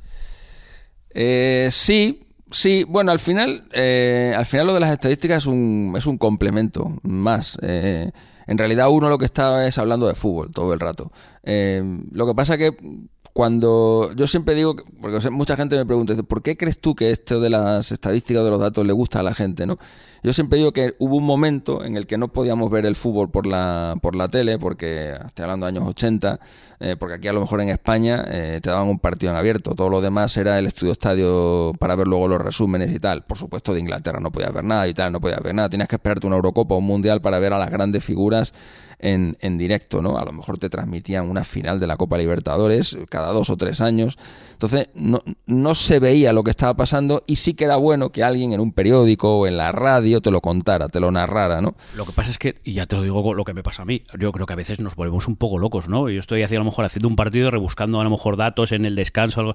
Eh, 1.14 1.68
sí, 1.70 2.20
sí, 2.50 2.84
bueno, 2.86 3.12
al 3.12 3.18
final, 3.18 3.64
eh, 3.72 4.34
al 4.36 4.44
final 4.44 4.66
lo 4.66 4.74
de 4.74 4.80
las 4.80 4.92
estadísticas 4.92 5.44
es 5.44 5.46
un, 5.46 5.94
es 5.96 6.04
un 6.04 6.18
complemento 6.18 6.98
más. 7.02 7.56
Eh, 7.62 8.10
en 8.46 8.58
realidad 8.58 8.90
uno 8.90 9.08
lo 9.08 9.16
que 9.16 9.24
está 9.24 9.66
es 9.66 9.78
hablando 9.78 10.06
de 10.06 10.14
fútbol 10.14 10.50
todo 10.52 10.74
el 10.74 10.80
rato. 10.80 11.10
Eh, 11.44 11.82
lo 12.12 12.26
que 12.26 12.34
pasa 12.34 12.58
que 12.58 12.76
cuando 13.32 14.10
yo 14.16 14.26
siempre 14.26 14.54
digo, 14.54 14.76
que- 14.76 14.84
porque 15.00 15.30
mucha 15.30 15.56
gente 15.56 15.76
me 15.76 15.86
pregunta, 15.86 16.14
¿por 16.22 16.42
qué 16.42 16.56
crees 16.56 16.80
tú 16.80 16.94
que 16.94 17.10
esto 17.10 17.40
de 17.40 17.50
las 17.50 17.92
estadísticas 17.92 18.44
de 18.44 18.50
los 18.50 18.60
datos 18.60 18.84
le 18.86 18.92
gusta 18.92 19.20
a 19.20 19.22
la 19.22 19.34
gente? 19.34 19.66
¿no? 19.66 19.78
Yo 20.22 20.32
siempre 20.34 20.58
digo 20.58 20.72
que 20.72 20.94
hubo 20.98 21.16
un 21.16 21.24
momento 21.24 21.82
en 21.84 21.96
el 21.96 22.06
que 22.06 22.18
no 22.18 22.28
podíamos 22.28 22.70
ver 22.70 22.84
el 22.84 22.94
fútbol 22.96 23.30
por 23.30 23.46
la, 23.46 23.94
por 24.02 24.16
la 24.16 24.28
tele, 24.28 24.58
porque 24.58 25.14
estoy 25.26 25.44
hablando 25.44 25.64
de 25.66 25.70
años 25.70 25.88
80, 25.88 26.38
eh, 26.80 26.96
porque 26.98 27.14
aquí 27.14 27.28
a 27.28 27.32
lo 27.32 27.40
mejor 27.40 27.60
en 27.62 27.70
España 27.70 28.24
eh, 28.28 28.60
te 28.62 28.68
daban 28.68 28.88
un 28.88 28.98
partido 28.98 29.32
en 29.32 29.38
abierto, 29.38 29.74
todo 29.74 29.88
lo 29.88 30.00
demás 30.02 30.36
era 30.36 30.58
el 30.58 30.66
estudio 30.66 30.92
estadio 30.92 31.72
para 31.78 31.94
ver 31.94 32.06
luego 32.06 32.28
los 32.28 32.40
resúmenes 32.40 32.92
y 32.92 32.98
tal. 32.98 33.22
Por 33.24 33.38
supuesto 33.38 33.72
de 33.72 33.80
Inglaterra 33.80 34.20
no 34.20 34.30
podías 34.30 34.52
ver 34.52 34.64
nada 34.64 34.86
y 34.88 34.92
tal, 34.94 35.12
no 35.12 35.20
podías 35.20 35.40
ver 35.42 35.54
nada, 35.54 35.68
tenías 35.70 35.88
que 35.88 35.96
esperarte 35.96 36.26
una 36.26 36.36
Eurocopa 36.36 36.74
o 36.74 36.78
un 36.78 36.86
Mundial 36.86 37.22
para 37.22 37.38
ver 37.38 37.52
a 37.54 37.58
las 37.58 37.70
grandes 37.70 38.04
figuras 38.04 38.52
en, 39.02 39.36
en 39.40 39.58
directo, 39.58 40.02
¿no? 40.02 40.18
A 40.18 40.24
lo 40.24 40.32
mejor 40.32 40.58
te 40.58 40.68
transmitían 40.68 41.28
una 41.28 41.44
final 41.44 41.78
de 41.80 41.86
la 41.86 41.96
Copa 41.96 42.18
Libertadores 42.18 42.98
cada 43.08 43.32
dos 43.32 43.50
o 43.50 43.56
tres 43.56 43.80
años. 43.80 44.18
Entonces, 44.52 44.88
no, 44.94 45.22
no 45.46 45.74
se 45.74 45.98
veía 46.00 46.32
lo 46.32 46.44
que 46.44 46.50
estaba 46.50 46.74
pasando 46.74 47.24
y 47.26 47.36
sí 47.36 47.54
que 47.54 47.64
era 47.64 47.76
bueno 47.76 48.10
que 48.10 48.22
alguien 48.22 48.52
en 48.52 48.60
un 48.60 48.72
periódico 48.72 49.38
o 49.38 49.46
en 49.46 49.56
la 49.56 49.72
radio 49.72 50.20
te 50.20 50.30
lo 50.30 50.40
contara, 50.40 50.88
te 50.88 51.00
lo 51.00 51.10
narrara, 51.10 51.60
¿no? 51.60 51.74
Lo 51.96 52.04
que 52.04 52.12
pasa 52.12 52.30
es 52.30 52.38
que, 52.38 52.56
y 52.64 52.74
ya 52.74 52.86
te 52.86 52.96
lo 52.96 53.02
digo 53.02 53.34
lo 53.34 53.44
que 53.44 53.54
me 53.54 53.62
pasa 53.62 53.82
a 53.82 53.84
mí, 53.84 54.02
yo 54.18 54.32
creo 54.32 54.46
que 54.46 54.52
a 54.52 54.56
veces 54.56 54.80
nos 54.80 54.96
volvemos 54.96 55.28
un 55.28 55.36
poco 55.36 55.58
locos, 55.58 55.88
¿no? 55.88 56.08
Yo 56.08 56.20
estoy 56.20 56.42
haciendo, 56.42 56.62
a 56.62 56.64
lo 56.64 56.70
mejor 56.70 56.84
haciendo 56.84 57.08
un 57.08 57.16
partido, 57.16 57.50
rebuscando 57.50 58.00
a 58.00 58.04
lo 58.04 58.10
mejor 58.10 58.36
datos 58.36 58.72
en 58.72 58.84
el 58.84 58.96
descanso. 58.96 59.52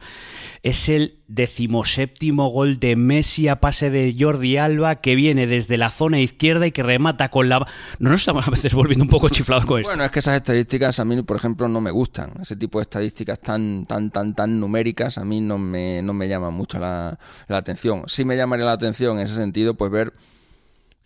Es 0.64 0.90
el 0.90 1.20
decimoséptimo 1.28 2.50
gol 2.50 2.80
de 2.80 2.96
Messi 2.96 3.48
a 3.48 3.60
pase 3.60 3.90
de 3.90 4.16
Jordi 4.18 4.58
Alba 4.58 4.96
que 4.96 5.16
viene 5.16 5.48
desde 5.48 5.78
la 5.78 5.90
zona 5.90 6.20
izquierda 6.20 6.68
y 6.68 6.72
que 6.72 6.84
remata 6.84 7.30
con 7.30 7.50
la... 7.50 7.60
No 8.00 8.10
nos 8.10 8.22
estamos 8.22 8.48
a 8.48 8.52
veces 8.52 8.74
volviendo 8.74 9.04
un 9.04 9.10
poco 9.10 9.30
chiflados 9.36 9.66
con 9.66 9.80
esto. 9.80 9.90
Bueno, 9.90 10.06
es 10.06 10.12
que 10.12 10.20
esas 10.20 10.36
estadísticas 10.36 11.00
a 11.00 11.06
mí, 11.06 11.22
por 11.24 11.38
ejemplo, 11.38 11.68
no 11.68 11.82
me 11.82 11.92
gustan. 11.92 12.34
Ese 12.42 12.56
tipo 12.56 12.80
de 12.80 12.84
estadísticas 12.84 13.40
tan, 13.40 13.86
tan, 13.86 14.10
tan, 14.10 14.34
tan 14.34 14.60
numéricas 14.60 15.18
a 15.18 15.26
mí 15.26 15.42
no 15.42 15.58
me, 15.58 16.02
no 16.02 16.14
me 16.14 16.28
llaman 16.28 16.54
mucho 16.54 16.80
la, 16.80 17.20
la 17.48 17.58
atención. 17.58 18.04
Sí 18.08 18.24
me 18.24 18.38
llamaría 18.38 18.66
la 18.66 18.72
atención 18.72 19.18
en 19.18 19.24
ese 19.24 19.36
sentido, 19.36 19.76
pues 19.76 19.92
ver 19.92 20.14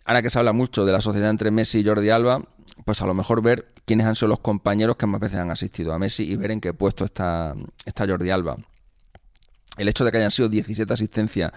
ahora 0.04 0.22
que 0.22 0.30
se 0.30 0.38
habla 0.38 0.52
mucho 0.52 0.84
de 0.84 0.92
la 0.92 1.00
sociedad 1.00 1.30
entre 1.30 1.50
Messi 1.50 1.80
y 1.80 1.84
Jordi 1.84 2.10
Alba, 2.10 2.42
pues 2.84 3.02
a 3.02 3.06
lo 3.06 3.14
mejor 3.14 3.42
ver 3.42 3.72
quiénes 3.84 4.06
han 4.06 4.14
sido 4.14 4.28
los 4.28 4.40
compañeros 4.40 4.96
que 4.96 5.06
más 5.06 5.20
veces 5.20 5.38
han 5.38 5.50
asistido 5.50 5.92
a 5.92 5.98
Messi 5.98 6.24
y 6.24 6.36
ver 6.36 6.52
en 6.52 6.60
qué 6.60 6.72
puesto 6.72 7.04
está, 7.04 7.54
está 7.84 8.06
Jordi 8.06 8.30
Alba. 8.30 8.56
El 9.76 9.88
hecho 9.88 10.04
de 10.04 10.12
que 10.12 10.18
hayan 10.18 10.30
sido 10.30 10.48
17 10.48 10.92
asistencias 10.92 11.52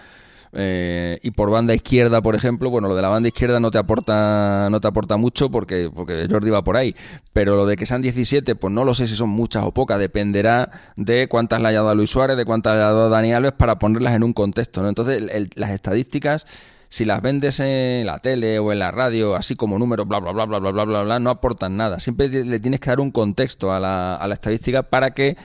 eh, 0.56 1.18
y 1.22 1.32
por 1.32 1.50
banda 1.50 1.74
izquierda, 1.74 2.22
por 2.22 2.34
ejemplo, 2.34 2.70
bueno, 2.70 2.88
lo 2.88 2.94
de 2.94 3.02
la 3.02 3.08
banda 3.08 3.28
izquierda 3.28 3.58
no 3.58 3.70
te 3.70 3.78
aporta, 3.78 4.68
no 4.70 4.80
te 4.80 4.88
aporta 4.88 5.16
mucho 5.16 5.50
porque, 5.50 5.90
porque 5.92 6.26
Jordi 6.30 6.50
va 6.50 6.62
por 6.62 6.76
ahí. 6.76 6.94
Pero 7.32 7.56
lo 7.56 7.66
de 7.66 7.76
que 7.76 7.86
sean 7.86 8.02
17, 8.02 8.54
pues 8.54 8.72
no 8.72 8.84
lo 8.84 8.94
sé 8.94 9.06
si 9.06 9.16
son 9.16 9.30
muchas 9.30 9.64
o 9.64 9.72
pocas, 9.72 9.98
dependerá 9.98 10.70
de 10.96 11.28
cuántas 11.28 11.60
le 11.60 11.68
haya 11.68 11.82
dado 11.82 11.94
Luis 11.96 12.10
Suárez, 12.10 12.36
de 12.36 12.44
cuántas 12.44 12.74
le 12.74 12.78
haya 12.78 12.88
dado 12.88 13.10
Dani 13.10 13.32
Alves 13.32 13.52
para 13.52 13.78
ponerlas 13.78 14.14
en 14.14 14.22
un 14.22 14.32
contexto, 14.32 14.82
¿no? 14.82 14.88
Entonces, 14.88 15.22
las 15.56 15.70
estadísticas 15.70 16.46
si 16.94 17.04
las 17.04 17.20
vendes 17.22 17.58
en 17.58 18.06
la 18.06 18.20
tele 18.20 18.60
o 18.60 18.70
en 18.70 18.78
la 18.78 18.92
radio, 18.92 19.34
así 19.34 19.56
como 19.56 19.80
números, 19.80 20.06
bla, 20.06 20.20
bla, 20.20 20.30
bla, 20.30 20.46
bla, 20.46 20.60
bla, 20.60 20.70
bla, 20.70 20.84
bla, 20.84 21.02
bla, 21.02 21.18
no 21.18 21.30
aportan 21.30 21.76
nada. 21.76 21.98
Siempre 21.98 22.28
le 22.28 22.60
tienes 22.60 22.78
que 22.78 22.88
dar 22.88 23.00
un 23.00 23.10
contexto 23.10 23.72
a 23.72 23.80
la, 23.80 24.14
a 24.14 24.28
la 24.28 24.34
estadística 24.34 24.84
para 24.84 25.10
que 25.10 25.36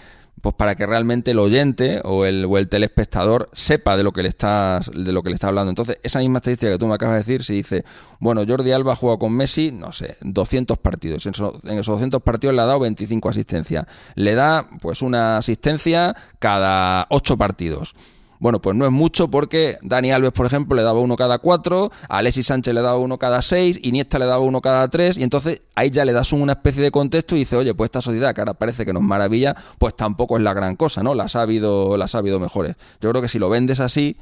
pues 0.41 0.55
para 0.55 0.75
que 0.75 0.86
realmente 0.86 1.31
el 1.31 1.39
oyente 1.39 2.01
o 2.03 2.25
el, 2.25 2.46
o 2.46 2.58
el 2.58 2.69
telespectador 2.69 3.50
sepa 3.53 3.98
de 3.98 4.03
lo 4.03 4.12
que 4.12 4.24
le 4.24 4.29
estás 4.29 4.89
de 4.93 5.12
lo 5.12 5.24
que 5.24 5.29
le 5.29 5.36
está 5.36 5.48
hablando. 5.48 5.69
Entonces, 5.69 5.98
esa 6.03 6.19
misma 6.19 6.38
estadística 6.38 6.72
que 6.72 6.77
tú 6.77 6.88
me 6.88 6.96
acabas 6.96 7.15
de 7.15 7.19
decir, 7.19 7.43
si 7.43 7.55
dice, 7.55 7.84
bueno, 8.19 8.43
Jordi 8.48 8.72
Alba 8.72 8.93
ha 8.93 8.96
jugado 8.96 9.19
con 9.19 9.34
Messi, 9.34 9.72
no 9.72 9.91
sé, 9.91 10.17
200 10.22 10.77
partidos. 10.77 11.25
En, 11.25 11.31
esos 11.31 11.62
200 11.86 12.22
partidos 12.22 12.55
le 12.55 12.62
ha 12.62 12.65
dado 12.65 12.79
25 12.79 13.29
asistencias. 13.29 13.86
Le 14.15 14.36
da, 14.36 14.69
pues, 14.81 15.01
una 15.01 15.38
asistencia 15.38 16.15
cada 16.39 17.08
8 17.10 17.38
partidos. 17.38 17.96
Bueno, 18.39 18.62
pues 18.62 18.75
no 18.75 18.86
es 18.86 18.91
mucho 18.91 19.29
porque 19.29 19.77
Dani 19.81 20.12
Alves, 20.12 20.31
por 20.31 20.46
ejemplo, 20.46 20.75
le 20.75 20.81
daba 20.81 21.00
uno 21.00 21.17
cada 21.17 21.39
cuatro, 21.39 21.91
a 22.08 22.19
Alexis 22.19 22.48
Sánchez 22.48 22.74
le 22.74 22.81
daba 22.81 22.98
uno 22.98 23.19
cada 23.19 23.41
seis, 23.41 23.79
Iniesta 23.84 24.17
le 24.17 24.25
daba 24.25 24.39
uno 24.39 24.62
cada 24.62 24.88
tres, 24.88 25.17
y 25.17 25.24
entonces 25.24 25.62
ahí 25.75 25.89
ya 25.89 26.05
le 26.05 26.13
das 26.13 26.31
una 26.31 26.53
especie 26.53 26.81
de 26.81 26.89
contexto 26.89 27.36
y 27.36 27.39
dice, 27.39 27.58
oye, 27.58 27.74
pues 27.74 27.89
esta 27.89 28.00
sociedad 28.00 28.34
que 28.34 28.39
ahora 28.39 28.53
parece 28.53 28.86
que 28.86 28.93
nos 28.93 29.03
maravilla, 29.03 29.55
pues 29.77 29.93
tampoco 29.96 30.38
es 30.38 30.43
la 30.43 30.53
gran 30.53 30.77
cosa, 30.77 31.03
¿no? 31.03 31.15
Las 31.15 31.36
ha 31.36 31.41
habido, 31.41 31.98
las 31.98 32.15
ha 32.15 32.19
habido 32.19 32.39
mejores. 32.39 32.77
Yo 33.01 33.10
creo 33.10 33.22
que 33.22 33.27
si 33.27 33.39
lo 33.39 33.50
vendes 33.50 33.81
así, 33.81 34.15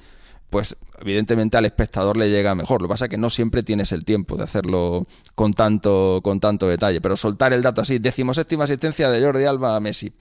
pues 0.49 0.77
evidentemente 0.99 1.57
al 1.57 1.65
espectador 1.65 2.17
le 2.17 2.29
llega 2.29 2.55
mejor. 2.55 2.81
Lo 2.81 2.87
que 2.87 2.93
pasa 2.93 3.05
es 3.05 3.09
que 3.09 3.17
no 3.17 3.29
siempre 3.29 3.63
tienes 3.63 3.91
el 3.91 4.05
tiempo 4.05 4.37
de 4.37 4.43
hacerlo 4.43 5.05
con 5.35 5.53
tanto, 5.53 6.21
con 6.23 6.39
tanto 6.39 6.67
detalle. 6.67 7.01
Pero 7.01 7.17
soltar 7.17 7.53
el 7.53 7.61
dato 7.61 7.81
así, 7.81 7.99
decimoséptima 7.99 8.63
asistencia 8.63 9.09
de 9.09 9.21
Jordi 9.23 9.45
Alba 9.45 9.75
a 9.75 9.79
Messi. 9.79 10.13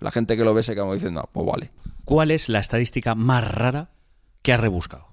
La 0.00 0.10
gente 0.10 0.36
que 0.36 0.44
lo 0.44 0.54
ve 0.54 0.62
se 0.62 0.74
queda 0.74 0.92
diciendo, 0.92 1.22
no, 1.22 1.28
pues 1.32 1.46
vale. 1.46 1.70
¿Cuál 2.04 2.30
es 2.30 2.48
la 2.48 2.58
estadística 2.58 3.14
más 3.14 3.50
rara 3.50 3.90
que 4.42 4.52
has 4.52 4.60
rebuscado? 4.60 5.06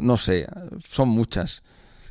No 0.00 0.16
sé, 0.16 0.46
son 0.84 1.08
muchas. 1.08 1.62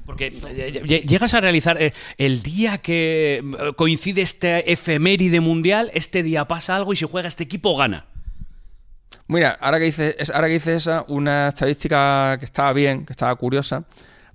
Porque 0.05 0.27
eh, 0.27 1.03
llegas 1.07 1.33
a 1.33 1.41
realizar 1.41 1.81
eh, 1.81 1.93
el 2.17 2.43
día 2.43 2.77
que 2.77 3.38
eh, 3.38 3.74
coincide 3.75 4.21
este 4.21 4.71
efeméride 4.71 5.39
mundial, 5.39 5.89
este 5.93 6.21
día 6.24 6.45
pasa 6.45 6.75
algo 6.75 6.93
y 6.93 6.95
si 6.95 7.05
juega 7.05 7.27
este 7.27 7.43
equipo 7.43 7.75
gana. 7.75 8.05
Mira, 9.27 9.57
ahora 9.60 9.79
que 9.79 9.86
dices, 9.86 10.29
ahora 10.29 10.48
que 10.48 10.53
dices 10.53 10.77
esa, 10.77 11.05
una 11.07 11.50
estadística 11.50 12.38
que 12.39 12.45
estaba 12.45 12.74
bien, 12.74 13.05
que 13.05 13.13
estaba 13.13 13.36
curiosa, 13.36 13.86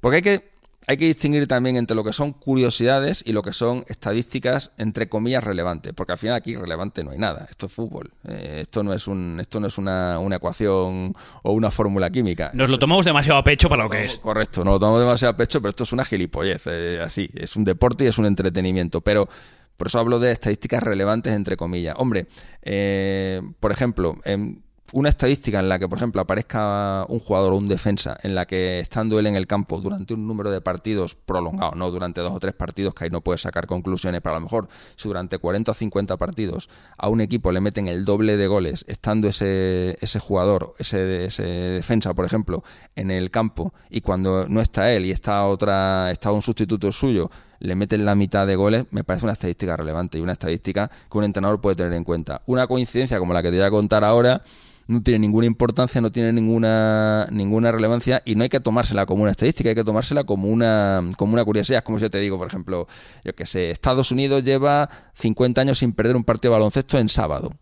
porque 0.00 0.16
hay 0.16 0.22
que 0.22 0.50
hay 0.90 0.96
que 0.96 1.04
distinguir 1.04 1.46
también 1.46 1.76
entre 1.76 1.94
lo 1.94 2.02
que 2.02 2.12
son 2.12 2.32
curiosidades 2.32 3.22
y 3.25 3.32
lo 3.32 3.42
que 3.42 3.52
son 3.52 3.84
estadísticas 3.87 4.72
entre 4.76 5.08
comillas 5.08 5.44
relevantes, 5.44 5.92
porque 5.94 6.12
al 6.12 6.18
final 6.18 6.34
aquí 6.34 6.56
relevante 6.56 7.04
no 7.04 7.12
hay 7.12 7.18
nada. 7.18 7.46
Esto 7.49 7.66
es 7.66 7.72
fútbol. 7.72 8.10
Eh, 8.26 8.58
esto 8.62 8.82
no 8.82 8.92
es 8.92 9.06
un, 9.06 9.38
esto 9.40 9.60
no 9.60 9.68
es 9.68 9.78
una, 9.78 10.18
ecuación 10.34 11.14
o 11.44 11.52
una 11.52 11.70
fórmula 11.70 12.10
química. 12.10 12.50
Nos 12.54 12.70
lo 12.70 12.78
tomamos 12.78 13.04
demasiado 13.04 13.38
a 13.38 13.44
pecho 13.44 13.68
para 13.68 13.84
lo 13.84 13.90
que 13.90 14.06
es. 14.06 14.18
Correcto, 14.18 14.64
nos 14.64 14.75
lo 14.75 14.80
tomamos 14.80 15.00
demasiado 15.00 15.34
a 15.34 15.37
pecho, 15.37 15.60
pero 15.60 15.70
esto 15.70 15.84
es 15.84 15.92
una 15.92 16.04
gilipollez, 16.04 16.66
eh, 16.66 17.00
así. 17.00 17.30
Es 17.34 17.54
un 17.54 17.62
deporte 17.62 18.04
y 18.04 18.08
es 18.08 18.18
un 18.18 18.26
entretenimiento. 18.26 19.00
Pero 19.00 19.28
por 19.76 19.87
eso 19.87 20.00
hablo 20.00 20.18
de 20.18 20.32
estadísticas 20.32 20.82
relevantes 20.82 21.32
entre 21.34 21.56
comillas. 21.56 21.94
Hombre, 21.99 22.26
eh, 22.62 23.42
por 23.60 23.70
ejemplo, 23.70 24.18
en 24.25 24.64
una 24.92 25.09
estadística 25.09 25.61
en 25.61 25.68
la 25.68 25.78
que, 25.78 25.88
por 25.88 25.99
ejemplo, 25.99 26.20
aparezca 26.20 27.04
un 27.09 27.20
jugador 27.20 27.52
o 27.52 27.56
un 27.56 27.68
defensa 27.68 28.16
en 28.23 28.35
la 28.35 28.47
que 28.47 28.80
estando 28.80 29.18
él 29.18 29.26
en 29.26 29.37
el 29.37 29.47
campo 29.47 29.80
durante 29.80 30.14
un 30.14 30.26
número 30.26 30.50
de 30.50 30.61
partidos 30.61 31.14
prolongado, 31.14 31.73
no 31.75 31.90
durante 31.90 32.20
dos 32.20 32.32
o 32.32 32.40
tres 32.40 32.54
partidos, 32.54 32.94
que 32.94 33.04
ahí 33.04 33.11
no 33.11 33.20
puedes 33.20 33.42
sacar 33.42 33.66
conclusiones, 33.66 34.20
pero 34.20 34.35
a 34.35 34.38
lo 34.38 34.44
mejor 34.44 34.68
si 34.97 35.09
durante 35.09 35.38
40 35.38 35.70
o 35.70 35.75
50 35.75 36.16
partidos 36.16 36.68
a 36.99 37.09
un 37.09 37.20
equipo 37.20 37.52
le 37.52 37.61
meten 37.61 37.88
el 37.88 38.04
doble 38.04 38.37
de 38.37 38.47
goles, 38.47 38.85
estando 38.88 39.28
ese, 39.28 39.97
ese 40.00 40.18
jugador, 40.18 40.73
ese, 40.78 41.26
ese 41.26 41.42
defensa, 41.44 42.14
por 42.14 42.25
ejemplo, 42.25 42.62
en 42.97 43.11
el 43.11 43.30
campo, 43.30 43.73
y 43.88 44.00
cuando 44.00 44.49
no 44.49 44.61
está 44.61 44.92
él 44.92 45.06
y 45.06 45.11
está 45.11 45.44
otra, 45.47 46.11
está 46.11 46.32
un 46.32 46.42
sustituto 46.42 46.90
suyo, 46.92 47.30
le 47.60 47.74
meten 47.76 48.04
la 48.04 48.14
mitad 48.14 48.46
de 48.46 48.56
goles, 48.56 48.86
me 48.90 49.04
parece 49.04 49.26
una 49.26 49.34
estadística 49.34 49.76
relevante 49.76 50.18
y 50.18 50.20
una 50.22 50.32
estadística 50.32 50.90
que 51.10 51.18
un 51.18 51.24
entrenador 51.24 51.60
puede 51.60 51.76
tener 51.76 51.92
en 51.92 52.04
cuenta. 52.04 52.40
Una 52.46 52.66
coincidencia 52.66 53.18
como 53.18 53.32
la 53.32 53.42
que 53.42 53.50
te 53.50 53.56
voy 53.58 53.66
a 53.66 53.70
contar 53.70 54.02
ahora 54.02 54.40
no 54.88 55.02
tiene 55.02 55.20
ninguna 55.20 55.46
importancia, 55.46 56.00
no 56.00 56.10
tiene 56.10 56.32
ninguna, 56.32 57.28
ninguna 57.30 57.70
relevancia 57.70 58.22
y 58.24 58.34
no 58.34 58.42
hay 58.42 58.48
que 58.48 58.58
tomársela 58.58 59.06
como 59.06 59.22
una 59.22 59.30
estadística, 59.30 59.68
hay 59.68 59.76
que 59.76 59.84
tomársela 59.84 60.24
como 60.24 60.48
una, 60.48 61.00
como 61.16 61.34
una 61.34 61.44
curiosidad. 61.44 61.78
Es 61.78 61.84
como 61.84 61.98
si 61.98 62.02
yo 62.02 62.10
te 62.10 62.18
digo, 62.18 62.38
por 62.38 62.48
ejemplo, 62.48 62.88
yo 63.24 63.32
que 63.34 63.46
sé, 63.46 63.70
Estados 63.70 64.10
Unidos 64.10 64.42
lleva 64.42 64.88
50 65.12 65.60
años 65.60 65.78
sin 65.78 65.92
perder 65.92 66.16
un 66.16 66.24
partido 66.24 66.52
de 66.52 66.58
baloncesto 66.58 66.98
en 66.98 67.08
sábado. 67.08 67.52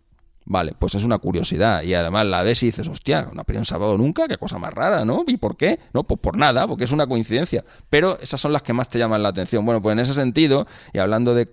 Vale, 0.50 0.72
pues 0.78 0.94
es 0.94 1.04
una 1.04 1.18
curiosidad. 1.18 1.82
Y 1.82 1.92
además 1.92 2.24
la 2.24 2.42
ves 2.42 2.62
y 2.62 2.66
dices, 2.66 2.88
hostia, 2.88 3.28
no 3.34 3.42
ha 3.42 3.44
perdido 3.44 3.60
un 3.60 3.66
sábado 3.66 3.98
nunca, 3.98 4.26
qué 4.26 4.38
cosa 4.38 4.58
más 4.58 4.72
rara, 4.72 5.04
¿no? 5.04 5.24
¿Y 5.26 5.36
por 5.36 5.58
qué? 5.58 5.78
No, 5.92 6.04
pues 6.04 6.18
por 6.20 6.38
nada, 6.38 6.66
porque 6.66 6.84
es 6.84 6.92
una 6.92 7.06
coincidencia. 7.06 7.64
Pero 7.90 8.18
esas 8.20 8.40
son 8.40 8.54
las 8.54 8.62
que 8.62 8.72
más 8.72 8.88
te 8.88 8.98
llaman 8.98 9.22
la 9.22 9.28
atención. 9.28 9.66
Bueno, 9.66 9.82
pues 9.82 9.92
en 9.92 9.98
ese 9.98 10.14
sentido, 10.14 10.66
y 10.94 10.98
hablando 10.98 11.34
de 11.34 11.52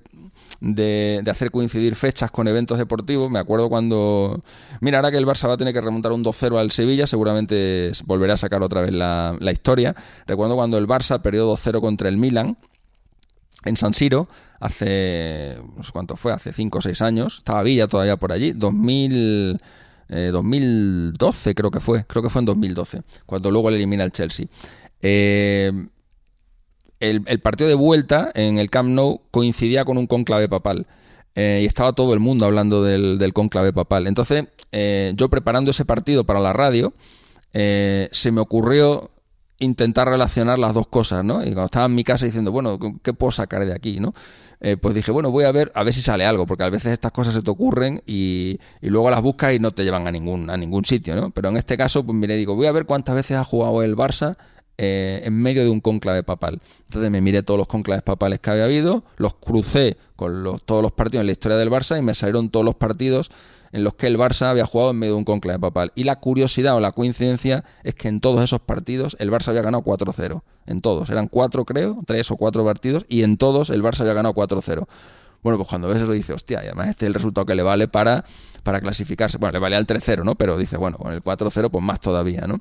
de, 0.62 1.24
hacer 1.30 1.52
coincidir 1.52 1.96
fechas 1.96 2.32
con 2.32 2.48
eventos 2.48 2.78
deportivos. 2.78 3.30
Me 3.30 3.40
acuerdo 3.40 3.68
cuando. 3.68 4.42
Mira, 4.80 5.00
ahora 5.00 5.12
que 5.12 5.18
el 5.18 5.26
Barça 5.26 5.48
va 5.48 5.56
a 5.56 5.58
tener 5.58 5.74
que 5.74 5.82
remontar 5.82 6.14
un 6.14 6.24
2-0 6.24 6.58
al 6.58 6.72
Sevilla, 6.72 7.06
seguramente 7.08 7.92
volverá 8.06 8.34
a 8.34 8.38
sacar 8.38 8.64
otra 8.64 8.82
vez 8.82 8.94
la, 8.94 9.38
historia. 9.52 9.94
Recuerdo 10.26 10.56
cuando 10.56 10.78
el 10.78 10.88
Barça 10.88 11.22
perdió 11.22 11.52
2-0 11.54 11.82
contra 11.82 12.08
el 12.08 12.18
Milan 12.18 12.58
en 13.66 13.78
San 13.78 13.94
Siro, 13.94 14.28
hace. 14.60 15.58
no 15.76 15.84
sé 15.84 15.92
cuánto 15.92 16.16
fue, 16.16 16.32
hace 16.32 16.54
5 16.54 16.78
o 16.78 16.82
6 16.82 17.02
años. 17.02 17.38
Estaba 17.40 17.64
Villa 17.64 17.88
todavía 17.88 18.18
por 18.18 18.32
allí. 18.32 18.54
2000. 18.54 19.60
2012 20.08 21.50
eh, 21.50 21.56
creo 21.56 21.72
que 21.72 21.80
fue, 21.80 22.06
creo 22.06 22.22
que 22.22 22.30
fue 22.30 22.40
en 22.42 22.46
2012, 22.46 23.02
cuando 23.26 23.50
luego 23.50 23.72
le 23.72 23.78
elimina 23.78 24.04
el 24.04 24.12
Chelsea. 24.12 24.46
Eh, 25.02 25.72
el, 27.00 27.40
partido 27.42 27.68
de 27.68 27.76
vuelta 27.76 28.32
en 28.36 28.58
el 28.58 28.70
Camp 28.70 28.90
Nou 28.90 29.22
coincidía 29.32 29.86
con 29.86 29.98
un 29.98 30.08
conclave 30.08 30.48
papal. 30.50 30.88
Eh, 31.36 31.62
y 31.64 31.66
estaba 31.66 31.92
todo 31.92 32.14
el 32.14 32.20
mundo 32.20 32.46
hablando 32.46 32.84
del, 32.84 33.18
del 33.18 33.34
conclave 33.34 33.74
papal. 33.74 34.08
Entonces, 34.08 34.46
eh, 34.72 35.14
yo 35.16 35.30
preparando 35.30 35.72
ese 35.72 35.84
partido 35.84 36.24
para 36.24 36.40
la 36.40 36.54
radio, 36.54 36.94
eh, 37.54 38.10
se 38.12 38.32
me 38.32 38.42
ocurrió 38.42 39.12
intentar 39.60 40.08
relacionar 40.08 40.58
las 40.58 40.74
dos 40.74 40.88
cosas, 40.88 41.24
¿no? 41.24 41.42
Y 41.42 41.48
cuando 41.48 41.66
estaba 41.66 41.86
en 41.86 41.96
mi 41.96 42.04
casa 42.04 42.26
diciendo, 42.26 42.52
bueno, 42.52 42.78
¿qué 43.02 43.14
puedo 43.14 43.32
sacar 43.32 43.66
de 43.66 43.74
aquí, 43.74 44.00
no? 44.00 44.14
pues 44.82 44.96
dije, 44.96 45.12
bueno, 45.12 45.30
voy 45.30 45.44
a 45.44 45.52
ver, 45.52 45.72
a 45.76 45.84
ver 45.84 45.94
si 45.94 46.02
sale 46.02 46.26
algo, 46.26 46.48
porque 46.48 46.64
a 46.64 46.70
veces 46.72 46.92
estas 46.92 47.12
cosas 47.12 47.36
se 47.36 47.44
te 47.44 47.52
ocurren 47.52 48.02
y, 48.08 48.58
y, 48.82 48.90
luego 48.90 49.12
las 49.12 49.22
buscas 49.22 49.54
y 49.54 49.60
no 49.60 49.70
te 49.70 49.84
llevan 49.84 50.08
a 50.08 50.12
ningún, 50.12 50.50
a 50.50 50.58
ningún 50.58 50.86
sitio, 50.86 51.16
¿no? 51.16 51.30
Pero 51.30 51.50
en 51.50 51.58
este 51.58 51.78
caso, 51.78 52.04
pues 52.04 52.18
mire, 52.18 52.36
digo, 52.36 52.56
voy 52.56 52.66
a 52.66 52.72
ver 52.72 52.86
cuántas 52.88 53.14
veces 53.14 53.38
ha 53.38 53.44
jugado 53.44 53.84
el 53.84 53.96
Barça 53.96 54.36
eh, 54.78 55.22
en 55.24 55.42
medio 55.42 55.64
de 55.64 55.70
un 55.70 55.80
conclave 55.80 56.24
papal. 56.24 56.60
Entonces 56.84 57.10
me 57.10 57.22
miré 57.22 57.44
todos 57.44 57.58
los 57.58 57.68
conclaves 57.68 58.04
papales 58.04 58.42
que 58.42 58.50
había 58.50 58.66
habido, 58.66 59.06
los 59.16 59.36
crucé 59.36 59.96
con 60.18 60.44
los, 60.44 60.64
todos 60.64 60.82
los 60.82 60.92
partidos 60.92 61.22
en 61.22 61.28
la 61.28 61.32
historia 61.32 61.58
del 61.58 61.72
Barça 61.72 61.98
y 61.98 62.02
me 62.02 62.14
salieron 62.14 62.50
todos 62.50 62.66
los 62.66 62.76
partidos 62.76 63.32
en 63.72 63.84
los 63.84 63.96
que 63.96 64.08
el 64.08 64.18
Barça 64.18 64.48
había 64.48 64.66
jugado 64.66 64.92
en 64.92 65.00
medio 65.00 65.14
de 65.14 65.20
un 65.20 65.26
conclave 65.26 65.60
papal. 65.60 65.92
Y 65.96 66.04
la 66.04 66.20
curiosidad 66.20 66.76
o 66.76 66.80
la 66.80 66.92
coincidencia 66.92 67.64
es 67.84 67.96
que 67.96 68.08
en 68.08 68.20
todos 68.20 68.44
esos 68.44 68.60
partidos 68.60 69.16
el 69.20 69.32
Barça 69.32 69.50
había 69.50 69.62
ganado 69.62 69.84
4-0. 69.84 70.42
En 70.68 70.82
todos. 70.82 71.10
Eran 71.10 71.28
cuatro, 71.28 71.64
creo, 71.64 72.00
tres 72.08 72.32
o 72.32 72.38
cuatro 72.38 72.66
partidos, 72.66 73.06
y 73.08 73.24
en 73.24 73.38
todos 73.38 73.70
el 73.70 73.84
Barça 73.84 74.02
había 74.02 74.14
ganado 74.14 74.34
4-0. 74.34 74.88
Bueno, 75.44 75.58
pues 75.60 75.70
cuando 75.70 75.88
ves 75.88 76.02
eso 76.02 76.12
dices, 76.12 76.32
hostia, 76.32 76.64
y 76.64 76.66
además 76.66 76.88
este 76.88 77.06
es 77.06 77.08
el 77.08 77.14
resultado 77.14 77.46
que 77.46 77.54
le 77.54 77.62
vale 77.62 77.88
para, 77.88 78.26
para 78.64 78.82
clasificarse. 78.82 79.38
Bueno, 79.38 79.54
le 79.54 79.60
vale 79.60 79.76
al 79.76 79.86
3-0, 79.86 80.24
¿no? 80.24 80.34
Pero 80.34 80.58
dice, 80.58 80.76
bueno, 80.76 80.98
con 80.98 81.14
el 81.14 81.22
4-0, 81.22 81.70
pues 81.70 81.84
más 81.84 82.00
todavía, 82.00 82.48
¿no? 82.48 82.60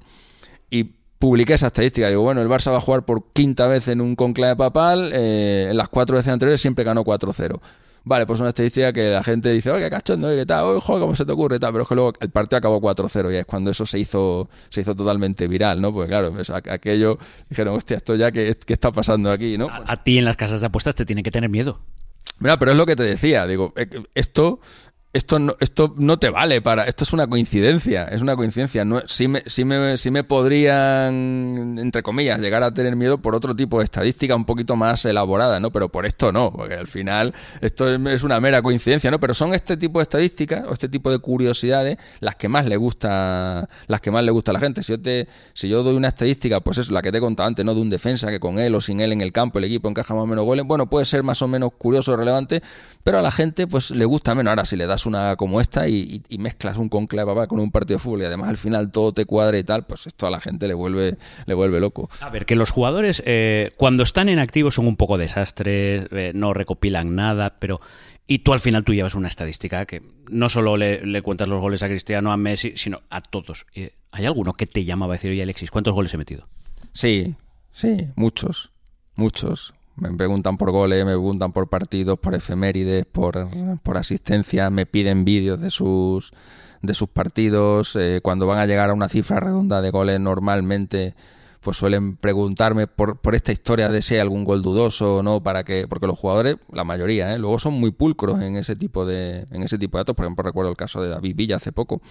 Y 0.68 0.84
publiqué 1.18 1.54
esa 1.54 1.68
estadística. 1.68 2.08
Digo, 2.08 2.20
bueno, 2.20 2.42
el 2.42 2.49
Barça 2.49 2.70
va 2.70 2.76
a 2.76 2.80
jugar 2.80 3.06
por 3.06 3.32
quinta 3.32 3.66
vez 3.66 3.88
en 3.88 4.02
un 4.02 4.14
conclave 4.14 4.56
papal. 4.56 5.12
Eh, 5.14 5.68
en 5.70 5.76
las 5.78 5.88
cuatro 5.88 6.16
veces 6.16 6.30
anteriores 6.30 6.61
siempre 6.61 6.84
ganó 6.84 7.04
4-0. 7.04 7.58
Vale, 8.06 8.26
pues 8.26 8.38
una 8.38 8.50
estadística 8.50 8.92
que 8.92 9.08
la 9.08 9.23
gente 9.23 9.50
dice, 9.50 9.70
oye, 9.70 9.84
qué 9.84 9.90
cachondo, 9.90 10.28
qué 10.28 10.44
tal, 10.44 10.64
oye, 10.66 10.80
¿cómo 10.84 11.14
se 11.14 11.25
te 11.25 11.32
ocurre? 11.32 11.58
Tal, 11.58 11.73
pero 11.73 11.84
es 11.84 11.88
que 11.88 11.94
luego 11.94 12.12
el 12.20 12.30
partido 12.30 12.58
acabó 12.58 12.80
4-0 12.80 13.32
y 13.32 13.37
es 13.37 13.46
cuando 13.46 13.70
eso 13.70 13.87
se 13.87 13.99
hizo, 13.99 14.46
se 14.68 14.82
hizo 14.82 14.94
totalmente 14.94 15.49
viral, 15.49 15.80
¿no? 15.80 15.90
Porque 15.92 16.08
claro, 16.08 16.34
aquello 16.70 17.18
dijeron, 17.49 17.75
hostia, 17.75 17.96
esto 17.96 18.14
ya, 18.14 18.30
¿qué, 18.30 18.54
qué 18.66 18.73
está 18.75 18.92
pasando 18.92 19.30
aquí, 19.30 19.56
no? 19.56 19.68
A, 19.70 20.02
ti 20.02 20.18
en 20.18 20.26
las 20.26 20.37
casas 20.37 20.61
de 20.61 20.66
apuestas 20.66 20.94
te 20.94 21.06
tiene 21.06 21.23
que 21.23 21.30
tener 21.30 21.49
miedo. 21.49 21.80
Mira, 22.40 22.58
pero 22.58 22.73
es 22.73 22.76
lo 22.76 22.84
que 22.84 22.96
te 22.96 23.04
decía, 23.04 23.46
digo, 23.46 23.73
eh, 23.76 23.88
esto 24.14 24.61
esto 25.14 25.38
no, 25.38 25.54
esto 25.61 25.94
no 25.97 26.18
te 26.18 26.28
vale 26.28 26.61
para. 26.61 26.85
Esto 26.85 27.04
es 27.04 27.12
una 27.12 27.28
coincidencia. 27.28 28.04
Es 28.04 28.21
una 28.21 28.35
coincidencia. 28.35 28.85
No, 28.85 29.00
sí, 29.06 29.28
me, 29.28 29.42
sí, 29.47 29.64
me, 29.64 29.97
sí 29.97 30.11
me 30.11 30.25
podrían, 30.25 31.78
entre 31.78 32.02
comillas, 32.02 32.40
llegar 32.40 32.64
a 32.64 32.75
tener 32.75 32.97
miedo 32.97 33.18
por 33.18 33.37
otro 33.37 33.54
tipo 33.54 33.78
de 33.78 33.85
estadística 33.85 34.35
un 34.35 34.44
poquito 34.44 34.75
más 34.75 35.04
elaborada, 35.04 35.61
¿no? 35.61 35.71
Pero 35.71 35.88
por 35.88 36.04
esto 36.04 36.33
no, 36.33 36.52
porque 36.52 36.75
al 36.75 36.88
final 36.88 37.33
esto 37.61 37.94
es 37.94 38.25
una 38.25 38.40
mera 38.40 38.61
coincidencia, 38.61 39.09
¿no? 39.12 39.21
Pero 39.21 39.35
son 39.35 39.54
este 39.54 39.76
tipo 39.76 40.00
de 40.00 40.02
estadísticas 40.02 40.64
o 40.68 40.73
este 40.73 40.88
tipo 40.88 41.12
de 41.12 41.21
curiosidades 41.21 41.97
las 42.18 42.35
que 42.35 42.49
más 42.49 42.66
le 42.66 42.76
gusta, 42.76 43.68
las 43.87 44.00
que 44.00 44.11
más 44.11 44.25
le 44.25 44.33
gusta 44.33 44.50
a 44.50 44.54
la 44.54 44.61
gente. 44.61 44.83
Si 44.83 44.90
yo 44.90 45.00
te, 45.00 45.28
si 45.52 45.68
yo 45.68 45.85
doy 45.85 45.94
una 45.94 46.09
estadística, 46.09 46.59
pues 46.59 46.78
es 46.78 46.90
la 46.90 47.02
que 47.02 47.12
te 47.12 47.18
he 47.18 47.21
contado 47.21 47.47
antes, 47.47 47.64
¿no? 47.64 47.73
De 47.73 47.80
un 47.80 47.88
defensa 47.88 48.30
que 48.30 48.40
con 48.40 48.59
él 48.59 48.75
o 48.75 48.80
sin 48.80 48.99
él 48.99 49.12
en 49.12 49.21
el 49.21 49.33
campo 49.33 49.61
el 49.61 49.64
equipo 49.66 49.88
encaja 49.88 50.12
más 50.12 50.25
o 50.25 50.26
menos 50.26 50.44
goles, 50.44 50.66
bueno, 50.66 50.90
puede 50.90 51.04
ser 51.04 51.23
más 51.23 51.40
o 51.40 51.47
menos 51.47 51.71
curioso 51.78 52.14
o 52.14 52.16
relevante, 52.16 52.62
pero 53.04 53.21
a 53.21 53.23
la 53.23 53.30
gente 53.30 53.68
pues 53.68 53.92
le 53.92 54.04
gusta 54.06 54.35
menos. 54.35 54.50
Ahora, 54.50 54.64
si 54.64 54.75
le 54.75 54.88
das 54.88 55.03
una 55.06 55.37
como 55.37 55.61
esta 55.61 55.88
y, 55.88 56.23
mezclas 56.38 56.76
un 56.76 56.88
conclave 56.88 57.46
con 57.49 57.61
un 57.61 57.70
partido 57.70 57.99
de 57.99 58.02
fútbol 58.02 58.23
y 58.23 58.25
además 58.26 58.49
al 58.49 58.56
final 58.56 58.90
todo 58.90 59.12
te 59.12 59.25
cuadra 59.25 59.58
y 59.58 59.64
tal, 59.64 59.87
pues 59.87 60.06
esto 60.06 60.26
a 60.26 60.30
la 60.30 60.40
gente 60.40 60.68
le 60.68 60.75
vuelve, 60.75 61.16
le 61.46 61.54
vuelve 61.54 61.80
loco. 61.80 62.08
A 62.20 62.30
ver, 62.30 62.44
que 62.46 62.54
los 62.56 62.70
jugadores 62.70 63.23
eh, 63.25 63.70
cuando 63.76 64.02
están 64.02 64.28
en 64.28 64.38
activo 64.38 64.70
son 64.70 64.87
un 64.87 64.96
poco 64.96 65.18
desastres, 65.18 66.06
eh, 66.11 66.32
no 66.34 66.54
recopilan 66.54 67.14
nada, 67.14 67.56
pero... 67.58 67.80
Y 68.26 68.38
tú 68.38 68.54
al 68.54 68.61
final 68.61 68.84
tú 68.84 68.94
llevas 68.94 69.14
una 69.14 69.28
estadística 69.28 69.84
que 69.84 70.02
no 70.30 70.49
solo 70.49 70.78
le, 70.78 71.20
cuentas 71.20 71.46
los 71.46 71.61
goles 71.61 71.82
a 71.82 71.88
Cristiano, 71.88 72.32
a 72.32 72.38
Messi, 72.38 72.73
sino 72.75 73.02
a 73.11 73.20
todos. 73.20 73.66
¿Hay 74.12 74.25
alguno 74.25 74.54
que 74.54 74.66
te 74.66 74.84
llamaba 74.84 75.12
a 75.12 75.16
decir, 75.16 75.30
oye 75.30 75.42
Alexis, 75.42 75.70
¿cuántos 75.70 75.92
goles 75.92 76.14
he 76.14 76.16
metido? 76.16 76.49
Sí, 76.92 77.34
sí, 77.70 78.08
muchos, 78.16 78.70
muchos. 79.14 79.75
Me 79.96 80.12
preguntan 80.12 80.56
por 80.56 80.72
goles, 80.72 81.04
me 81.04 81.12
preguntan 81.12 81.52
por 81.52 81.68
partidos, 81.68 82.18
por 82.18 82.34
efemérides, 82.34 83.06
por, 83.06 83.48
por 83.82 83.96
asistencia, 83.96 84.68
me 84.70 84.86
piden 84.86 85.24
vídeos 85.24 85.60
de 85.60 85.70
sus, 85.70 86.32
de 86.82 86.94
sus 86.94 87.08
partidos. 87.08 87.94
Eh, 87.94 88.20
cuando 88.22 88.46
van 88.46 88.58
a 88.58 88.66
llegar 88.66 88.90
a 88.90 88.94
una 88.94 89.08
cifra 89.08 89.38
redonda 89.38 89.80
de 89.80 89.90
goles, 89.90 90.18
normalmente 90.18 91.14
pues 91.64 91.78
suelen 91.78 92.16
preguntarme 92.18 92.87
por, 92.87 93.18
por 93.21 93.35
esta 93.35 93.50
historia 93.50 93.88
de 93.88 94.02
si 94.02 94.14
hay 94.14 94.21
algún 94.21 94.44
gol 94.44 94.61
dudoso 94.61 95.16
o 95.16 95.23
no, 95.23 95.42
para 95.42 95.64
que, 95.64 95.88
porque 95.88 96.06
los 96.06 96.18
jugadores, 96.18 96.56
la 96.71 96.85
mayoría, 96.85 97.35
¿eh? 97.35 97.38
luego 97.38 97.59
son 97.59 97.73
muy 97.73 97.90
pulcros 97.90 98.42
en 98.42 98.56
ese 98.56 98.76
tipo 98.76 99.06
de, 99.06 99.47
en 99.50 99.62
ese 99.62 99.78
tipo 99.78 99.97
de 99.97 100.00
datos. 100.00 100.14
Por 100.14 100.26
ejemplo, 100.26 100.42
recuerdo 100.42 100.71
el 100.71 100.76
caso 100.76 101.00
de 101.02 101.09
David 101.09 101.35
Villa 101.35 101.56
hace 101.56 101.73
poco, 101.73 102.02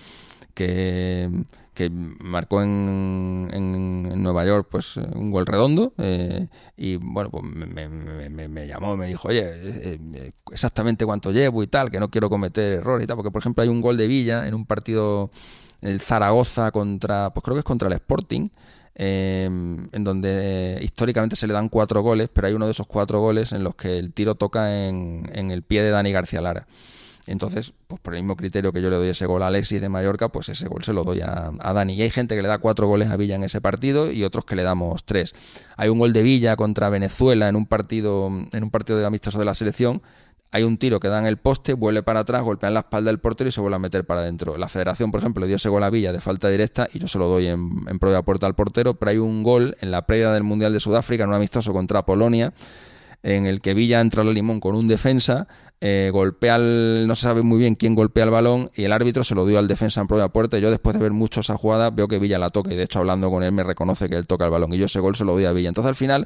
que 0.56 1.30
que 1.74 1.90
marcó 1.90 2.62
en, 2.62 3.50
en, 3.52 4.22
Nueva 4.22 4.46
York 4.46 4.68
pues 4.70 4.98
un 4.98 5.32
gol 5.32 5.48
redondo 5.48 5.94
eh, 5.98 6.48
y 6.78 6.98
bueno 6.98 7.32
pues 7.32 7.44
me, 7.44 7.90
me, 7.90 8.48
me, 8.48 8.68
llamó 8.68 8.96
me 8.96 9.08
dijo 9.08 9.30
oye 9.30 9.42
eh, 9.44 10.00
eh, 10.14 10.32
exactamente 10.52 11.04
cuánto 11.04 11.32
llevo 11.32 11.64
y 11.64 11.68
tal 11.68 11.90
que 11.90 12.00
no 12.00 12.10
quiero 12.10 12.30
cometer 12.30 12.74
errores 12.74 13.06
y 13.06 13.08
tal 13.08 13.18
porque 13.18 13.32
por 13.32 13.42
ejemplo 13.42 13.64
hay 13.64 13.70
un 13.70 13.82
gol 13.82 13.98
de 13.98 14.08
Villa 14.08 14.48
en 14.48 14.54
un 14.54 14.68
partido 14.68 15.32
el 15.82 16.00
Zaragoza 16.00 16.72
contra 16.72 17.34
pues 17.34 17.44
creo 17.44 17.56
que 17.56 17.60
es 17.60 17.66
contra 17.66 17.88
el 17.88 17.94
Sporting 17.96 18.50
en 18.96 20.04
donde 20.04 20.80
históricamente 20.82 21.36
se 21.36 21.48
le 21.48 21.54
dan 21.54 21.70
cuatro 21.70 22.02
goles 22.02 22.30
pero 22.32 22.48
hay 22.48 22.54
uno 22.54 22.66
de 22.66 22.72
esos 22.72 22.86
cuatro 22.86 23.20
goles 23.20 23.52
en 23.52 23.64
los 23.64 23.76
que 23.76 23.98
el 23.98 24.14
tiro 24.14 24.36
toca 24.36 24.88
en, 24.88 25.30
el 25.34 25.64
pie 25.64 25.82
de 25.82 25.90
Dani 25.90 26.12
García 26.12 26.42
Lara 26.42 26.68
entonces, 27.26 27.74
pues 27.88 28.02
por 28.02 28.16
el 28.16 28.22
mismo 28.22 28.36
criterio 28.36 28.74
que 28.74 28.82
yo 28.82 28.90
le 28.90 28.98
doy 28.98 29.08
ese 29.08 29.26
gol 29.26 29.44
a 29.44 29.48
Alexis 29.48 29.80
de 29.80 29.88
Mallorca, 29.88 30.28
pues 30.28 30.50
ese 30.50 30.68
gol 30.68 30.84
se 30.84 30.92
lo 30.92 31.06
doy 31.06 31.22
a, 31.22 31.52
Dani. 31.74 31.94
Y 31.94 32.02
hay 32.02 32.10
gente 32.10 32.36
que 32.36 32.42
le 32.42 32.50
da 32.50 32.58
cuatro 32.58 32.88
goles 32.88 33.10
a 33.10 33.18
Villa 33.18 33.36
en 33.36 33.46
ese 33.46 33.62
partido 33.62 34.12
y 34.12 34.26
otros 34.26 34.44
que 34.44 34.58
le 34.58 34.64
damos 34.64 35.06
tres. 35.06 35.34
Hay 35.78 35.88
un 35.88 36.00
gol 36.00 36.12
de 36.12 36.22
Villa 36.22 36.58
contra 36.58 36.90
Venezuela 36.90 37.48
en 37.48 37.56
un 37.56 37.66
partido, 37.66 38.28
en 38.52 38.64
un 38.64 38.72
partido 38.72 39.00
de 39.00 39.06
amistoso 39.06 39.40
de 39.40 39.46
la 39.46 39.54
selección. 39.54 40.02
Hay 40.54 40.64
un 40.64 40.78
tiro 40.78 41.00
que 41.00 41.08
da 41.08 41.18
en 41.20 41.26
el 41.26 41.38
poste, 41.38 41.74
vuelve 41.74 42.04
para 42.04 42.22
atrás, 42.22 42.44
golpea 42.44 42.68
en 42.68 42.76
la 42.76 42.82
espalda 42.82 43.10
del 43.10 43.20
portero 43.20 43.48
y 43.48 43.52
se 43.52 43.60
vuelve 43.60 43.76
a 43.76 43.80
meter 43.80 44.06
para 44.06 44.22
adentro. 44.22 44.56
La 44.56 44.68
federación, 44.68 45.12
por 45.12 45.20
ejemplo, 45.20 45.42
le 45.42 45.48
dio 45.48 45.56
ese 45.56 45.68
gol 45.68 45.84
a 45.84 45.90
Villa 45.90 46.14
de 46.14 46.20
falta 46.20 46.48
directa 46.48 46.88
y 46.94 47.00
yo 47.00 47.08
se 47.08 47.18
lo 47.18 47.28
doy 47.28 47.48
en, 47.48 47.72
en 47.88 48.00
propia 48.00 48.22
puerta 48.22 48.46
al 48.46 48.54
portero, 48.54 48.94
pero 48.94 49.10
hay 49.10 49.18
un 49.18 49.42
gol 49.44 49.76
en 49.82 49.90
la 49.90 50.06
previa 50.06 50.32
del 50.32 50.44
Mundial 50.44 50.72
de 50.72 50.80
Sudáfrica, 50.80 51.24
en 51.24 51.30
un 51.30 51.36
amistoso 51.36 51.74
contra 51.74 52.06
Polonia, 52.06 52.54
en 53.24 53.48
el 53.48 53.62
que 53.62 53.74
Villa 53.74 54.02
entra 54.02 54.22
al 54.22 54.34
limón 54.34 54.60
con 54.60 54.76
un 54.76 54.88
defensa, 54.88 55.48
eh, 55.80 56.12
golpea 56.14 56.56
al, 56.56 57.08
no 57.08 57.16
se 57.16 57.24
sabe 57.24 57.42
muy 57.42 57.58
bien 57.60 57.76
quién 57.76 57.96
golpea 57.96 58.26
el 58.26 58.30
balón 58.30 58.70
y 58.76 58.84
el 58.84 58.94
árbitro 58.94 59.24
se 59.24 59.34
lo 59.36 59.46
dio 59.46 59.60
al 59.60 59.68
defensa 59.68 60.02
en 60.02 60.08
propia 60.08 60.28
puerta. 60.28 60.58
Y 60.58 60.62
yo 60.62 60.70
después 60.70 60.94
de 60.96 61.02
ver 61.02 61.12
mucho 61.12 61.40
esa 61.40 61.58
jugada 61.58 61.90
veo 61.90 62.08
que 62.08 62.20
Villa 62.20 62.38
la 62.38 62.50
toca 62.50 62.72
y 62.72 62.76
de 62.76 62.84
hecho 62.84 63.00
hablando 63.00 63.30
con 63.30 63.44
él 63.44 63.52
me 63.52 63.64
reconoce 63.64 64.08
que 64.08 64.16
él 64.16 64.28
toca 64.28 64.46
el 64.46 64.52
balón 64.52 64.74
y 64.74 64.78
yo 64.78 64.86
ese 64.86 65.00
gol 65.00 65.16
se 65.16 65.26
lo 65.26 65.34
doy 65.34 65.46
a 65.46 65.52
Villa. 65.52 65.70
Entonces 65.70 65.90
al 65.90 65.96
final 65.96 66.26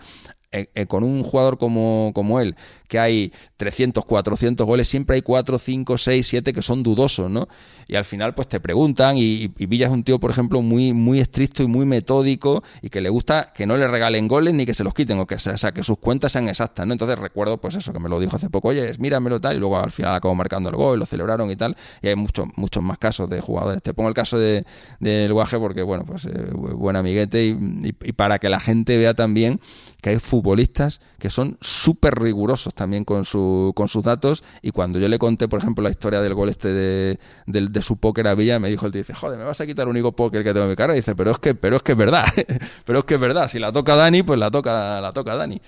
eh, 0.53 0.69
eh, 0.75 0.85
con 0.85 1.03
un 1.03 1.23
jugador 1.23 1.57
como, 1.57 2.11
como 2.15 2.39
él, 2.39 2.55
que 2.87 2.99
hay 2.99 3.33
300, 3.57 4.05
400 4.05 4.65
goles, 4.65 4.87
siempre 4.87 5.17
hay 5.17 5.21
4, 5.21 5.59
5, 5.59 5.97
6, 5.97 6.25
7 6.25 6.53
que 6.53 6.61
son 6.61 6.83
dudosos, 6.83 7.29
¿no? 7.29 7.49
Y 7.85 7.97
al 7.97 8.05
final, 8.05 8.33
pues 8.33 8.47
te 8.47 8.61
preguntan, 8.61 9.17
y, 9.17 9.47
Villa 9.47 9.87
es 9.87 9.91
un 9.91 10.05
tío, 10.05 10.21
por 10.21 10.31
ejemplo, 10.31 10.61
muy, 10.61 10.93
muy 10.93 11.19
estricto 11.19 11.63
y 11.63 11.67
muy 11.67 11.85
metódico, 11.85 12.63
y 12.81 12.89
que 12.89 13.01
le 13.01 13.09
gusta 13.09 13.51
que 13.53 13.65
no 13.65 13.75
le 13.75 13.89
regalen 13.89 14.29
goles 14.29 14.53
ni 14.53 14.65
que 14.65 14.73
se 14.73 14.85
los 14.85 14.93
quiten, 14.93 15.19
o 15.19 15.27
que, 15.27 15.37
sea, 15.37 15.73
que 15.73 15.83
sus 15.83 15.97
cuentas 15.97 16.31
sean 16.31 16.47
exactas, 16.47 16.87
¿no? 16.87 16.93
Entonces 16.93 17.19
recuerdo, 17.19 17.57
pues 17.57 17.75
eso, 17.75 17.91
que 17.91 17.99
me 17.99 18.07
lo 18.07 18.17
dijo 18.17 18.37
hace 18.37 18.49
poco, 18.49 18.69
oye, 18.69 18.93
míramelo 18.99 19.41
tal, 19.41 19.57
y 19.57 19.59
luego 19.59 19.77
al 19.77 19.91
final 19.91 20.15
acabó 20.15 20.33
marcando 20.33 20.69
el 20.69 20.77
gol, 20.77 20.97
lo 20.97 21.05
celebraron 21.05 21.51
y 21.51 21.57
tal, 21.57 21.75
y 22.01 22.07
hay 22.07 22.15
muchos, 22.15 22.47
muchos 22.55 22.81
más 22.81 22.97
casos 22.97 23.29
de 23.29 23.41
jugadores. 23.41 23.83
Te 23.83 23.93
pongo 23.93 24.07
el 24.07 24.15
caso 24.15 24.39
del 24.39 24.65
de, 25.01 25.29
Guaje 25.29 25.59
porque, 25.59 25.81
bueno, 25.81 26.05
pues 26.05 26.25
eh, 26.25 26.51
buen 26.53 26.95
amiguete, 26.95 27.47
y, 27.47 27.93
y 28.01 28.11
para 28.13 28.39
que 28.39 28.47
la 28.47 28.61
gente 28.61 28.97
vea 28.97 29.13
también 29.13 29.59
que 30.01 30.11
hay 30.11 30.19
futbolistas 30.37 31.01
que 31.17 31.31
son 31.31 31.57
súper 31.61 32.19
rigurosos 32.19 32.73
también 32.75 33.03
con, 33.03 33.25
su, 33.25 33.71
con 33.75 33.87
sus 33.87 34.03
datos 34.03 34.43
y 34.61 34.71
cuando 34.71 34.99
yo 34.99 35.07
le 35.07 35.17
conté, 35.17 35.47
por 35.47 35.59
ejemplo, 35.59 35.83
la 35.83 35.89
historia 35.89 36.21
del 36.21 36.35
gol 36.35 36.49
este 36.49 36.67
de, 36.69 37.17
de, 37.47 37.81
su 37.81 37.97
póker 37.97 38.27
a 38.27 38.35
Villa, 38.35 38.59
me 38.59 38.69
dijo 38.69 38.85
el 38.85 38.91
dice, 38.91 39.13
joder, 39.13 39.39
me 39.39 39.45
vas 39.45 39.59
a 39.61 39.65
quitar 39.65 39.85
el 39.85 39.89
único 39.89 40.11
póker 40.11 40.43
que 40.43 40.53
tengo 40.53 40.65
en 40.65 40.69
mi 40.69 40.75
cara. 40.75 40.93
Y 40.93 40.97
dice, 40.97 41.15
pero 41.15 41.31
es 41.31 41.39
que, 41.39 41.55
pero 41.55 41.77
es 41.77 41.81
que 41.81 41.93
es 41.93 41.97
verdad, 41.97 42.25
pero 42.85 42.99
es 42.99 43.05
que 43.05 43.15
es 43.15 43.19
verdad, 43.19 43.47
si 43.47 43.57
la 43.57 43.71
toca 43.71 43.95
Dani, 43.95 44.23
pues 44.23 44.39
la 44.39 44.51
toca, 44.51 45.01
la 45.01 45.11
toca 45.11 45.35
Dani. 45.35 45.59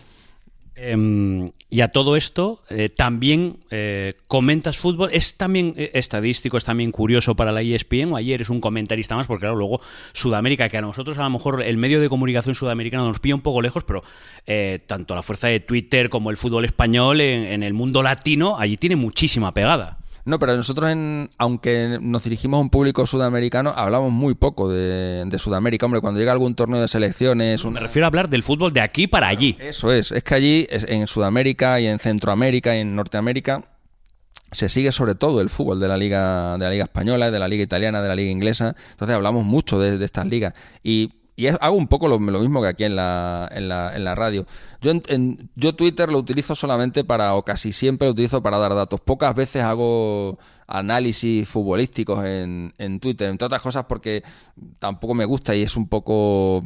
Em, 0.81 1.45
y 1.69 1.81
a 1.81 1.89
todo 1.89 2.15
esto, 2.15 2.63
eh, 2.69 2.87
también 2.87 3.57
eh, 3.69 4.13
comentas 4.27 4.77
fútbol. 4.77 5.09
¿Es 5.11 5.35
también 5.35 5.73
eh, 5.75 5.91
estadístico, 5.93 6.57
es 6.57 6.63
también 6.63 6.91
curioso 6.91 7.35
para 7.35 7.51
la 7.51 7.61
ESPN? 7.61 8.13
¿O 8.13 8.15
ayer 8.15 8.35
eres 8.35 8.49
un 8.49 8.61
comentarista 8.61 9.15
más? 9.15 9.27
Porque 9.27 9.41
claro, 9.41 9.57
luego 9.57 9.81
Sudamérica, 10.13 10.69
que 10.69 10.77
a 10.77 10.81
nosotros 10.81 11.17
a 11.17 11.23
lo 11.23 11.29
mejor 11.29 11.61
el 11.61 11.77
medio 11.77 11.99
de 11.99 12.07
comunicación 12.07 12.55
sudamericano 12.55 13.05
nos 13.05 13.19
pilla 13.19 13.35
un 13.35 13.41
poco 13.41 13.61
lejos, 13.61 13.83
pero 13.83 14.03
tanto 14.87 15.13
la 15.13 15.21
fuerza 15.21 15.47
de 15.47 15.59
Twitter 15.59 16.09
como 16.09 16.31
el 16.31 16.37
fútbol 16.37 16.65
español 16.65 17.21
en 17.21 17.61
el 17.61 17.73
mundo 17.73 18.01
latino, 18.01 18.57
allí 18.57 18.77
tiene 18.77 18.95
muchísima 18.95 19.53
pegada. 19.53 19.98
No, 20.29 20.37
pero 20.37 20.55
nosotros, 20.55 20.91
en, 20.91 21.31
aunque 21.39 21.97
nos 21.99 22.23
dirigimos 22.23 22.59
a 22.59 22.61
un 22.61 22.69
público 22.69 23.07
sudamericano, 23.07 23.73
hablamos 23.75 24.11
muy 24.11 24.35
poco 24.35 24.69
de, 24.69 25.27
Sudamérica. 25.39 25.87
Hombre, 25.87 26.01
cuando 26.01 26.19
llega 26.19 26.31
algún 26.31 26.53
torneo 26.53 26.79
de 26.79 26.87
selecciones... 26.87 27.65
Me 27.65 27.79
refiero 27.79 28.05
a 28.05 28.09
hablar 28.09 28.29
del 28.29 28.43
fútbol 28.43 28.71
de 28.71 28.79
aquí 28.81 29.07
para 29.07 29.27
allí. 29.27 29.57
Eso 29.59 29.91
es. 29.91 30.11
Es 30.11 30.23
que 30.23 30.35
allí, 30.35 30.67
en 30.69 31.07
Sudamérica 31.07 31.79
y 31.79 31.87
en 31.87 31.97
Centroamérica 31.97 32.75
y 32.75 32.81
en 32.81 32.95
Norteamérica, 32.95 33.63
se 34.51 34.69
sigue 34.69 34.91
sobre 34.91 35.15
todo 35.15 35.41
el 35.41 35.49
fútbol 35.49 35.79
de 35.79 35.87
la 35.87 35.97
liga 35.97 36.59
de 36.59 36.65
la 36.65 36.69
liga 36.69 36.83
española, 36.83 37.31
de 37.31 37.39
la 37.39 37.47
liga 37.47 37.63
italiana, 37.63 37.99
de 37.99 38.07
la 38.07 38.15
liga 38.15 38.29
inglesa. 38.29 38.75
Entonces 38.91 39.15
hablamos 39.15 39.45
mucho 39.45 39.79
de, 39.79 39.97
de 39.97 40.05
estas 40.05 40.27
ligas 40.27 40.53
y 40.83 41.09
y 41.39 41.47
hago 41.47 41.77
un 41.77 41.87
poco 41.87 42.09
lo, 42.09 42.19
mismo 42.19 42.61
que 42.61 42.67
aquí 42.67 42.83
en 42.83 42.97
la, 42.97 43.47
en 43.49 43.69
la, 43.69 43.95
en 43.95 44.03
la 44.03 44.13
radio. 44.13 44.45
Yo, 44.81 44.91
en, 44.91 45.49
yo 45.55 45.73
Twitter 45.73 46.11
lo 46.11 46.17
utilizo 46.17 46.53
solamente 46.53 47.05
para, 47.05 47.33
o 47.35 47.45
casi 47.45 47.71
siempre 47.71 48.09
lo 48.09 48.11
utilizo 48.11 48.43
para 48.43 48.57
dar 48.57 48.75
datos. 48.75 48.99
Pocas 48.99 49.33
veces 49.33 49.63
hago 49.63 50.37
análisis 50.67 51.47
futbolísticos 51.47 52.25
en, 52.25 52.73
en 52.77 52.99
Twitter, 52.99 53.29
entre 53.29 53.45
otras 53.45 53.61
cosas 53.61 53.85
porque 53.87 54.21
tampoco 54.79 55.13
me 55.13 55.23
gusta 55.23 55.55
y 55.55 55.61
es 55.61 55.77
un 55.77 55.87
poco 55.87 56.61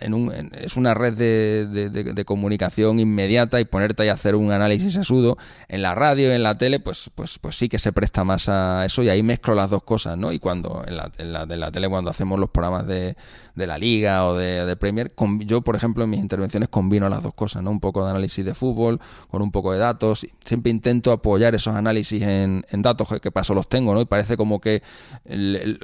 es 0.00 0.76
una 0.76 0.94
red 0.94 1.14
de, 1.14 1.66
de, 1.90 2.24
comunicación 2.24 2.98
inmediata 3.00 3.60
y 3.60 3.64
ponerte 3.64 4.02
ahí 4.02 4.08
a 4.08 4.14
hacer 4.14 4.34
un 4.34 4.50
análisis 4.50 4.96
asudo 4.96 5.36
en 5.68 5.82
la 5.82 5.94
radio, 5.94 6.32
en 6.32 6.42
la 6.42 6.56
tele, 6.56 6.80
pues, 6.80 7.10
pues, 7.14 7.38
pues 7.38 7.56
sí 7.56 7.68
que 7.68 7.78
se 7.78 7.92
presta 7.92 8.24
más 8.24 8.48
a 8.48 8.84
eso 8.84 9.02
y 9.02 9.08
ahí 9.08 9.22
mezclo 9.22 9.54
las 9.54 9.70
dos 9.70 9.82
cosas, 9.82 10.16
¿no? 10.16 10.32
Y 10.32 10.38
cuando 10.38 10.84
en 10.86 10.96
la, 10.96 11.10
en 11.18 11.32
la, 11.32 11.42
en 11.42 11.60
la 11.60 11.70
tele, 11.70 11.88
cuando 11.88 12.10
hacemos 12.10 12.38
los 12.40 12.50
programas 12.50 12.86
de, 12.86 13.16
de 13.54 13.66
la 13.66 13.78
liga 13.78 14.26
o 14.26 14.34
de, 14.34 14.66
de 14.66 14.76
Premier, 14.76 15.12
yo, 15.40 15.62
por 15.62 15.76
ejemplo, 15.76 16.04
en 16.04 16.10
mis 16.10 16.20
intervenciones 16.20 16.68
combino 16.68 17.08
las 17.08 17.22
dos 17.22 17.34
cosas, 17.34 17.62
¿no? 17.62 17.70
Un 17.70 17.80
poco 17.80 18.04
de 18.04 18.10
análisis 18.10 18.44
de 18.44 18.54
fútbol 18.54 19.00
con 19.30 19.42
un 19.42 19.50
poco 19.50 19.72
de 19.72 19.78
datos. 19.78 20.26
Siempre 20.44 20.70
intento 20.70 21.12
apoyar 21.12 21.54
esos 21.54 21.74
análisis 21.74 22.22
en, 22.22 22.64
en 22.70 22.82
datos 22.82 23.08
que, 23.20 23.30
paso 23.30 23.54
los 23.54 23.68
tengo, 23.68 23.94
¿no? 23.94 24.00
Y 24.00 24.06
parece 24.06 24.36
como 24.36 24.60
que 24.60 24.82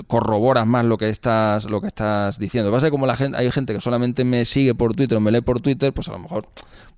corroboras 0.07 0.67
más 0.67 0.85
lo 0.85 0.99
que 0.99 1.09
estás, 1.09 1.65
lo 1.65 1.81
que 1.81 1.89
estás 1.89 2.39
diciendo. 2.39 2.71
Pasa 2.71 2.91
como 2.91 3.07
la 3.07 3.17
gente, 3.17 3.39
hay 3.39 3.51
gente 3.51 3.73
que 3.73 3.81
solamente 3.81 4.25
me 4.25 4.45
sigue 4.45 4.75
por 4.75 4.95
Twitter 4.95 5.19
o 5.19 5.21
me 5.21 5.31
lee 5.31 5.41
por 5.41 5.61
Twitter, 5.61 5.93
pues 5.93 6.09
a 6.09 6.13
lo 6.13 6.19
mejor 6.19 6.49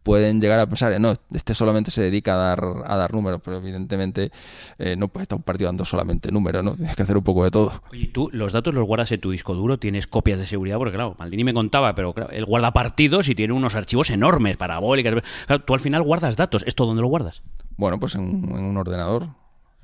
pueden 0.03 0.41
llegar 0.41 0.59
a 0.59 0.67
pensar, 0.67 1.01
no, 1.01 1.15
este 1.33 1.55
solamente 1.55 1.91
se 1.91 2.03
dedica 2.03 2.35
a 2.35 2.37
dar, 2.37 2.65
a 2.87 2.97
dar 2.97 3.13
números, 3.13 3.41
pero 3.45 3.59
evidentemente 3.59 4.31
eh, 4.79 4.97
no 4.97 5.09
puede 5.09 5.23
estar 5.23 5.37
un 5.37 5.43
partido 5.43 5.69
dando 5.69 5.85
solamente 5.85 6.33
números, 6.33 6.65
¿no? 6.65 6.75
Tienes 6.75 6.97
que 6.97 7.03
hacer 7.03 7.17
un 7.17 7.25
poco 7.25 7.45
de 7.45 7.51
todo. 7.51 7.73
Oye, 7.91 8.07
tú 8.09 8.29
los 8.33 8.53
datos 8.53 8.75
los 8.75 8.87
guardas 8.87 9.13
en 9.13 9.21
tu 9.21 9.31
disco 9.31 9.55
duro, 9.55 9.79
tienes 9.79 10.07
copias 10.07 10.39
de 10.39 10.47
seguridad, 10.47 10.79
porque 10.79 10.95
claro, 10.95 11.17
Maldini 11.19 11.45
me 11.45 11.55
contaba, 11.55 11.95
pero 11.95 12.13
claro, 12.13 12.31
él 12.31 12.45
guarda 12.45 12.73
partidos 12.73 13.29
y 13.29 13.35
tiene 13.35 13.53
unos 13.53 13.75
archivos 13.75 14.11
enormes, 14.11 14.57
parabólicas. 14.57 15.15
Claro, 15.47 15.65
tú 15.65 15.75
al 15.75 15.81
final 15.81 16.03
guardas 16.03 16.37
datos, 16.37 16.65
¿esto 16.67 16.87
dónde 16.87 17.03
lo 17.03 17.09
guardas? 17.09 17.43
Bueno, 17.77 17.99
pues 17.99 18.15
en, 18.15 18.23
un 18.53 18.77
ordenador. 18.77 19.29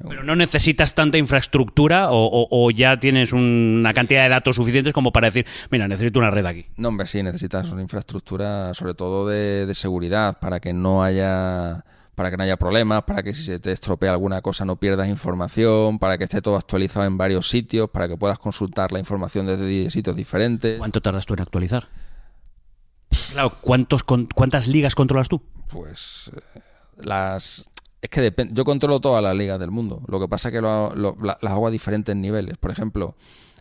Pero 0.07 0.23
no 0.23 0.37
necesitas 0.37 0.95
tanta 0.95 1.19
infraestructura 1.19 2.11
o, 2.11 2.25
o- 2.27 2.49
o 2.51 2.71
ya 2.71 3.01
tienes 3.01 3.33
una 3.33 3.93
cantidad 3.95 4.23
de 4.23 4.29
datos 4.29 4.55
suficientes 4.57 4.93
como 4.93 5.11
para 5.13 5.27
decir, 5.29 5.45
mira, 5.71 5.89
necesito 5.89 6.21
una 6.21 6.31
red 6.31 6.47
aquí. 6.47 6.65
No, 6.77 6.89
hombre, 6.89 7.07
sí, 7.07 7.23
necesitas 7.23 7.71
una 7.71 7.83
infraestructura, 7.83 8.73
sobre 8.75 8.95
todo 8.95 9.27
de, 9.27 9.67
de 9.67 9.75
seguridad, 9.75 10.39
para 10.39 10.61
que 10.61 10.73
no 10.73 11.03
haya 11.03 11.83
para 12.15 12.33
que 12.33 12.37
no 12.37 12.43
haya 12.43 12.57
problemas, 12.57 13.05
para 13.05 13.23
que 13.23 13.33
si 13.33 13.45
se 13.45 13.61
te 13.61 13.71
estropea 13.71 14.11
alguna 14.11 14.41
cosa 14.43 14.65
no 14.65 14.75
pierdas 14.75 15.09
información, 15.09 16.01
para 16.01 16.19
que 16.19 16.25
esté 16.25 16.43
todo 16.43 16.57
actualizado 16.57 17.07
en 17.07 17.17
varios 17.17 17.49
sitios, 17.49 17.91
para 17.91 18.09
que 18.09 18.17
puedas 18.17 18.41
consultar 18.41 18.91
la 18.91 18.99
información 18.99 19.47
desde 19.47 19.89
sitios 19.91 20.17
diferentes. 20.17 20.79
¿Cuánto 20.79 21.01
tardas 21.01 21.27
tú 21.27 21.35
en 21.35 21.43
actualizar? 21.43 21.87
Claro, 23.33 23.53
¿cuántos, 23.61 24.03
con- 24.03 24.27
¿cuántas 24.35 24.67
ligas 24.67 24.95
controlas 24.97 25.29
tú? 25.29 25.43
Pues 25.69 26.33
eh, 26.35 26.61
las 26.99 27.65
es 28.01 28.11
que 28.11 28.21
depende. 28.21 28.55
Yo 28.55 28.65
controlo 28.65 29.01
todas 29.01 29.23
las 29.23 29.37
ligas 29.37 29.59
del 29.59 29.71
mundo. 29.71 30.03
Lo 30.07 30.21
que 30.21 30.29
pasa 30.29 30.49
es 30.49 30.55
que 30.55 30.61
las 30.61 31.53
hago 31.53 31.67
a 31.67 31.71
diferentes 31.71 32.15
niveles. 32.15 32.57
Por 32.59 32.71
ejemplo, 32.71 33.17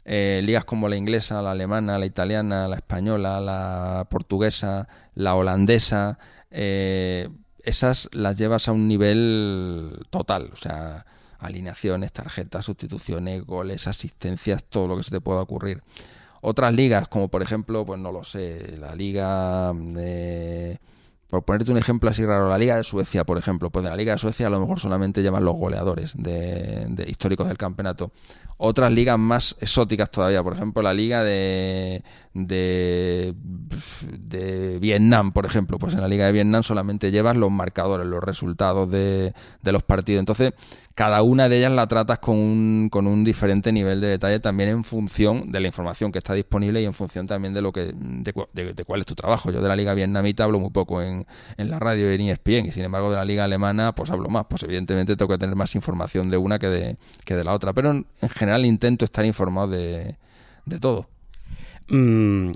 eh, 0.06 0.41
ligas 0.43 0.65
como 0.65 0.88
la 0.88 0.95
inglesa, 0.95 1.41
la 1.41 1.52
alemana, 1.52 1.97
la 1.97 2.06
italiana, 2.06 2.67
la 2.67 2.76
española, 2.76 3.41
la 3.41 4.08
portuguesa, 4.10 4.88
la 5.15 5.36
holandesa, 5.36 6.17
eh, 6.52 7.30
esas 7.63 8.10
las 8.13 8.38
llevas 8.38 8.67
a 8.67 8.71
un 8.71 8.88
nivel 8.88 10.00
total. 10.10 10.52
O 10.54 10.56
sea, 10.56 11.06
alineaciones, 11.39 12.13
tarjetas, 12.13 12.65
sustituciones, 12.65 13.45
goles, 13.45 13.88
asistencias, 13.88 14.63
todo 14.63 14.88
lo 14.88 14.97
que 14.97 15.04
se 15.04 15.12
te 15.12 15.21
pueda 15.21 15.41
ocurrir. 15.41 15.82
Otras 16.41 16.73
ligas, 16.73 17.08
como 17.08 17.30
por 17.30 17.41
ejemplo, 17.41 17.86
pues 17.86 18.00
no 18.00 18.12
lo 18.12 18.23
sé, 18.23 18.78
la 18.78 18.95
liga 18.95 19.73
de... 19.73 20.80
Por 21.30 21.44
ponerte 21.44 21.72
un 21.72 21.78
ejemplo 21.78 22.10
así 22.10 22.26
raro, 22.26 22.48
la 22.48 22.58
Liga 22.58 22.78
de 22.78 22.84
Suecia, 22.86 23.26
por 23.26 23.38
ejemplo, 23.38 23.70
pues 23.70 23.84
de 23.84 23.90
la 23.90 23.98
Liga 23.98 24.13
de 24.13 24.18
Suecia 24.18 24.48
a 24.48 24.50
lo 24.50 24.62
mejor 24.62 24.80
solamente 24.80 25.22
llevan 25.22 25.44
los 25.44 25.58
goleadores 25.58 26.13
de 26.16 27.06
históricos 27.08 27.48
del 27.48 27.58
campeonato. 27.58 28.12
Otras 28.60 28.92
ligas 28.92 29.20
más 29.20 29.56
exóticas 29.60 30.10
todavía, 30.10 30.42
por 30.42 30.54
ejemplo, 30.54 30.82
la 30.82 30.94
Liga 30.94 31.24
de, 31.24 32.04
de, 32.45 33.34
de 34.19 34.80
Vietnam, 34.80 35.32
por 35.32 35.45
ejemplo, 35.45 35.78
pues 35.80 35.93
en 35.93 36.02
la 36.02 36.08
Liga 36.08 36.26
de 36.26 36.32
Vietnam 36.32 36.63
solamente 36.63 37.12
llevas 37.12 37.36
los 37.36 37.52
marcadores, 37.52 38.06
los 38.08 38.23
resultados 38.23 38.89
de, 38.91 39.34
de 39.62 39.71
los 39.71 39.84
partidos. 39.84 40.19
Entonces, 40.19 40.54
cada 40.95 41.21
una 41.21 41.47
de 41.50 41.58
ellas 41.60 41.71
la 41.71 41.88
tratas 41.88 42.19
con 42.19 42.36
un, 42.38 42.89
con 42.91 43.08
un 43.08 43.23
diferente 43.23 43.71
nivel 43.71 44.02
de 44.02 44.08
detalle 44.08 44.39
también 44.39 44.69
en 44.69 44.84
función 44.84 45.52
de 45.52 45.60
la 45.60 45.67
información 45.67 46.12
que 46.12 46.17
está 46.17 46.34
disponible 46.34 46.82
y 46.82 46.86
en 46.86 46.93
función 46.93 47.28
también 47.28 47.54
de 47.54 47.62
lo 47.62 47.71
que 47.71 47.93
de, 47.93 48.34
de- 48.54 48.73
de 48.73 48.84
cuál 48.86 49.00
es 49.02 49.06
tu 49.06 49.15
trabajo. 49.15 49.52
Yo 49.52 49.62
de 49.62 49.67
la 49.67 49.76
liga 49.76 49.93
vietnamita 49.93 50.43
hablo 50.43 50.60
muy 50.60 50.69
poco 50.71 51.02
en, 51.02 51.26
en 51.58 51.69
la 51.69 51.80
radio 51.80 52.12
y 52.12 52.15
en 52.15 52.21
ESPN 52.21 52.67
y 52.67 52.71
sin 52.71 52.84
embargo 52.84 53.10
de 53.10 53.15
la 53.17 53.26
liga 53.26 53.43
alemana 53.43 53.93
pues 53.93 54.10
hablo 54.10 54.30
más. 54.30 54.45
Pues 54.50 54.63
evidentemente 54.63 55.15
tengo 55.15 55.30
que 55.32 55.38
tener 55.38 55.56
más 55.56 55.76
información 55.76 56.30
de 56.30 56.38
una 56.38 56.60
que 56.60 56.67
de, 56.67 56.97
que 57.26 57.36
de 57.36 57.43
la 57.43 57.54
otra. 57.54 57.73
Pero 57.73 57.91
en, 57.91 58.06
en 58.21 58.30
general 58.30 58.65
intento 58.65 59.06
estar 59.06 59.26
informado 59.26 59.67
de, 59.69 60.17
de 60.65 60.80
todo. 60.80 61.08
Mm, 61.89 62.52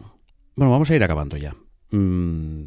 bueno, 0.56 0.72
vamos 0.72 0.90
a 0.90 0.96
ir 0.96 1.04
acabando 1.04 1.38
ya. 1.38 1.56
Mm, 1.92 2.66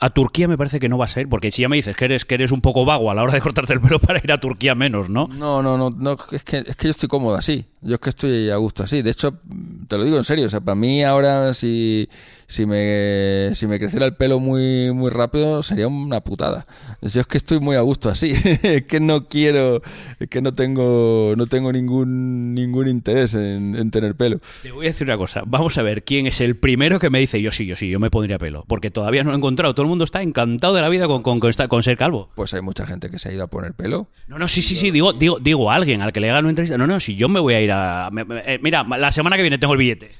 a 0.00 0.10
Turquía 0.10 0.46
me 0.46 0.56
parece 0.56 0.78
que 0.78 0.88
no 0.88 0.96
vas 0.96 1.16
a 1.16 1.22
ir, 1.22 1.28
porque 1.28 1.50
si 1.50 1.62
ya 1.62 1.68
me 1.68 1.76
dices 1.76 1.96
que 1.96 2.04
eres, 2.04 2.24
que 2.24 2.36
eres 2.36 2.52
un 2.52 2.60
poco 2.60 2.84
vago 2.84 3.10
a 3.10 3.14
la 3.14 3.22
hora 3.22 3.32
de 3.32 3.40
cortarte 3.40 3.72
el 3.72 3.80
pelo 3.80 3.98
para 4.00 4.20
ir 4.22 4.30
a 4.32 4.38
Turquía 4.38 4.74
menos, 4.74 5.08
¿no? 5.08 5.28
No, 5.28 5.62
no, 5.62 5.76
no, 5.76 5.90
no 5.90 6.16
es, 6.30 6.44
que, 6.44 6.58
es 6.58 6.76
que 6.76 6.84
yo 6.86 6.90
estoy 6.90 7.08
cómodo 7.08 7.36
así. 7.36 7.64
Yo 7.80 7.94
es 7.94 8.00
que 8.00 8.10
estoy 8.10 8.50
a 8.50 8.56
gusto 8.56 8.82
así. 8.82 9.02
De 9.02 9.10
hecho, 9.10 9.38
te 9.86 9.96
lo 9.96 10.04
digo 10.04 10.16
en 10.16 10.24
serio. 10.24 10.46
O 10.46 10.48
sea, 10.48 10.60
para 10.60 10.74
mí 10.74 11.02
ahora, 11.04 11.54
si, 11.54 12.08
si, 12.46 12.66
me, 12.66 13.54
si 13.54 13.66
me 13.66 13.78
creciera 13.78 14.06
el 14.06 14.16
pelo 14.16 14.40
muy, 14.40 14.92
muy 14.92 15.10
rápido, 15.10 15.62
sería 15.62 15.86
una 15.86 16.20
putada. 16.20 16.66
Yo 17.02 17.20
es 17.20 17.26
que 17.26 17.38
estoy 17.38 17.60
muy 17.60 17.76
a 17.76 17.80
gusto 17.80 18.08
así. 18.08 18.32
es 18.62 18.82
que 18.82 19.00
no 19.00 19.28
quiero, 19.28 19.80
es 20.18 20.28
que 20.28 20.42
no 20.42 20.54
tengo, 20.54 21.34
no 21.36 21.46
tengo 21.46 21.72
ningún, 21.72 22.54
ningún 22.54 22.88
interés 22.88 23.34
en, 23.34 23.76
en 23.76 23.90
tener 23.90 24.16
pelo. 24.16 24.40
Te 24.62 24.72
voy 24.72 24.86
a 24.86 24.90
decir 24.90 25.06
una 25.06 25.16
cosa. 25.16 25.42
Vamos 25.46 25.78
a 25.78 25.82
ver 25.82 26.04
quién 26.04 26.26
es 26.26 26.40
el 26.40 26.56
primero 26.56 26.98
que 26.98 27.10
me 27.10 27.20
dice 27.20 27.40
yo 27.40 27.52
sí, 27.52 27.66
yo 27.66 27.76
sí, 27.76 27.88
yo 27.88 28.00
me 28.00 28.10
pondría 28.10 28.38
pelo. 28.38 28.64
Porque 28.66 28.90
todavía 28.90 29.22
no 29.22 29.30
lo 29.30 29.36
he 29.36 29.38
encontrado. 29.38 29.74
Todo 29.74 29.84
el 29.84 29.90
mundo 29.90 30.04
está 30.04 30.22
encantado 30.22 30.74
de 30.74 30.82
la 30.82 30.88
vida 30.88 31.06
con, 31.06 31.22
con, 31.22 31.38
con 31.38 31.52
con 31.68 31.82
ser 31.82 31.96
calvo. 31.96 32.30
Pues 32.34 32.54
hay 32.54 32.60
mucha 32.60 32.86
gente 32.86 33.10
que 33.10 33.18
se 33.18 33.28
ha 33.28 33.32
ido 33.32 33.44
a 33.44 33.46
poner 33.46 33.74
pelo. 33.74 34.08
No, 34.26 34.38
no, 34.38 34.48
sí, 34.48 34.62
sí, 34.62 34.74
sí. 34.74 34.90
Digo, 34.90 35.12
digo, 35.12 35.38
digo 35.38 35.70
a 35.70 35.74
alguien 35.74 36.02
al 36.02 36.12
que 36.12 36.20
le 36.20 36.30
hagan 36.30 36.44
una 36.44 36.50
entrevista. 36.50 36.78
No, 36.78 36.86
no, 36.86 37.00
si 37.00 37.16
yo 37.16 37.28
me 37.28 37.40
voy 37.40 37.54
a 37.54 37.60
ir 37.60 37.67
a. 37.72 38.08
me- 38.12 38.24
me- 38.24 38.42
eh, 38.46 38.58
mira, 38.62 38.84
la 38.84 39.10
semana 39.12 39.36
que 39.36 39.42
viene 39.42 39.58
tengo 39.58 39.72
el 39.74 39.78
billete. 39.78 40.10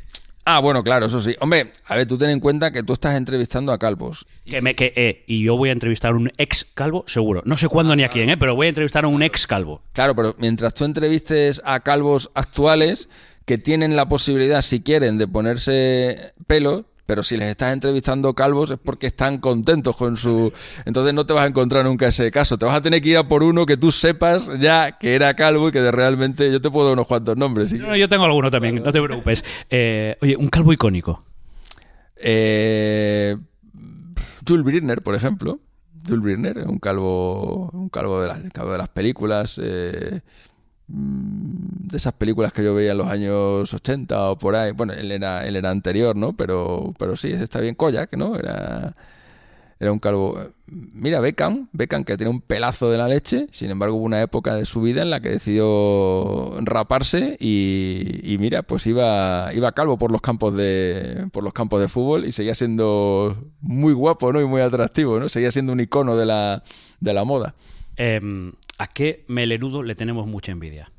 Ah, 0.50 0.60
bueno, 0.60 0.82
claro, 0.82 1.06
eso 1.06 1.20
sí. 1.20 1.36
Hombre, 1.40 1.70
a 1.86 1.94
ver, 1.96 2.06
tú 2.06 2.16
ten 2.16 2.30
en 2.30 2.40
cuenta 2.40 2.70
que 2.70 2.82
tú 2.82 2.94
estás 2.94 3.16
entrevistando 3.16 3.70
a 3.70 3.78
calvos. 3.78 4.26
Que 4.46 4.62
me, 4.62 4.74
que, 4.74 4.94
eh, 4.96 5.24
y 5.26 5.42
yo 5.42 5.58
voy 5.58 5.68
a 5.68 5.72
entrevistar 5.72 6.12
a 6.12 6.16
un 6.16 6.32
ex 6.38 6.66
calvo, 6.72 7.04
seguro. 7.06 7.42
No 7.44 7.58
sé 7.58 7.68
cuándo 7.68 7.94
ni 7.94 8.02
a 8.02 8.08
quién, 8.08 8.30
eh, 8.30 8.38
pero 8.38 8.54
voy 8.54 8.64
a 8.66 8.68
entrevistar 8.70 9.04
a 9.04 9.08
un 9.08 9.22
ex 9.22 9.46
calvo. 9.46 9.82
Claro, 9.92 10.16
pero 10.16 10.34
mientras 10.38 10.72
tú 10.72 10.86
entrevistes 10.86 11.60
a 11.66 11.80
calvos 11.80 12.30
actuales 12.32 13.10
que 13.44 13.58
tienen 13.58 13.94
la 13.94 14.08
posibilidad, 14.08 14.62
si 14.62 14.80
quieren, 14.80 15.18
de 15.18 15.28
ponerse 15.28 16.32
pelo, 16.46 16.86
pero 17.08 17.22
si 17.22 17.38
les 17.38 17.48
estás 17.48 17.72
entrevistando 17.72 18.34
calvos 18.34 18.70
es 18.70 18.76
porque 18.78 19.06
están 19.06 19.38
contentos 19.38 19.96
con 19.96 20.18
su... 20.18 20.52
Entonces 20.84 21.14
no 21.14 21.24
te 21.24 21.32
vas 21.32 21.44
a 21.44 21.46
encontrar 21.46 21.82
nunca 21.82 22.08
ese 22.08 22.30
caso. 22.30 22.58
Te 22.58 22.66
vas 22.66 22.76
a 22.76 22.82
tener 22.82 23.00
que 23.00 23.08
ir 23.08 23.16
a 23.16 23.26
por 23.26 23.42
uno 23.42 23.64
que 23.64 23.78
tú 23.78 23.92
sepas 23.92 24.50
ya 24.60 24.98
que 24.98 25.14
era 25.14 25.32
calvo 25.32 25.70
y 25.70 25.72
que 25.72 25.80
de 25.80 25.90
realmente... 25.90 26.52
Yo 26.52 26.60
te 26.60 26.68
puedo 26.70 26.88
dar 26.88 26.92
unos 26.92 27.06
cuantos 27.06 27.34
nombres. 27.38 27.70
¿sí? 27.70 27.78
No, 27.78 27.96
yo 27.96 28.10
tengo 28.10 28.26
alguno 28.26 28.50
también, 28.50 28.82
no 28.82 28.92
te 28.92 29.00
preocupes. 29.00 29.42
Eh, 29.70 30.18
oye, 30.20 30.36
un 30.36 30.48
calvo 30.48 30.70
icónico. 30.70 31.24
Eh, 32.16 33.38
Jules 34.46 34.64
Briner, 34.66 35.00
por 35.00 35.14
ejemplo. 35.14 35.60
Jules 36.06 36.20
Briner, 36.20 36.58
un 36.58 36.78
calvo, 36.78 37.70
un 37.70 37.88
calvo 37.88 38.20
de 38.20 38.28
las, 38.28 38.40
calvo 38.52 38.72
de 38.72 38.78
las 38.78 38.90
películas, 38.90 39.58
eh, 39.62 40.20
de 40.88 41.96
esas 41.96 42.14
películas 42.14 42.52
que 42.52 42.64
yo 42.64 42.74
veía 42.74 42.92
en 42.92 42.98
los 42.98 43.08
años 43.08 43.72
80 43.72 44.30
o 44.30 44.38
por 44.38 44.56
ahí. 44.56 44.72
Bueno, 44.72 44.94
él 44.94 45.12
era, 45.12 45.46
él 45.46 45.56
era 45.56 45.70
anterior, 45.70 46.16
¿no? 46.16 46.34
Pero, 46.34 46.94
pero 46.98 47.14
sí, 47.16 47.28
ese 47.28 47.44
está 47.44 47.60
bien. 47.60 47.74
Koyak, 47.74 48.16
¿no? 48.16 48.36
Era, 48.36 48.94
era 49.80 49.92
un 49.92 49.98
calvo. 49.98 50.38
Mira, 50.66 51.20
Beckham, 51.20 51.68
Beckham 51.72 52.04
que 52.04 52.16
tiene 52.16 52.30
un 52.30 52.40
pelazo 52.40 52.90
de 52.90 52.98
la 52.98 53.06
leche, 53.06 53.46
sin 53.52 53.70
embargo 53.70 53.96
hubo 53.96 54.04
una 54.04 54.20
época 54.20 54.54
de 54.54 54.64
su 54.64 54.80
vida 54.80 55.02
en 55.02 55.10
la 55.10 55.20
que 55.20 55.30
decidió 55.30 56.58
raparse 56.62 57.36
y, 57.38 58.36
mira, 58.40 58.62
pues 58.62 58.86
iba, 58.86 59.50
iba 59.54 59.72
calvo 59.72 59.98
por 59.98 60.10
los 60.10 60.20
campos 60.20 60.54
de 60.56 61.26
por 61.32 61.44
los 61.44 61.52
campos 61.52 61.80
de 61.80 61.88
fútbol 61.88 62.24
y 62.24 62.32
seguía 62.32 62.54
siendo 62.54 63.36
muy 63.60 63.92
guapo, 63.92 64.32
¿no? 64.32 64.40
Y 64.40 64.46
muy 64.46 64.62
atractivo, 64.62 65.20
¿no? 65.20 65.28
Seguía 65.28 65.52
siendo 65.52 65.72
un 65.72 65.80
icono 65.80 66.16
de 66.16 66.26
la, 66.26 66.62
de 67.00 67.14
la 67.14 67.24
moda. 67.24 67.54
Eh, 67.96 68.20
¿A 68.78 68.86
qué 68.86 69.24
melenudo 69.28 69.82
le 69.82 69.94
tenemos 69.94 70.26
mucha 70.26 70.52
envidia? 70.52 70.90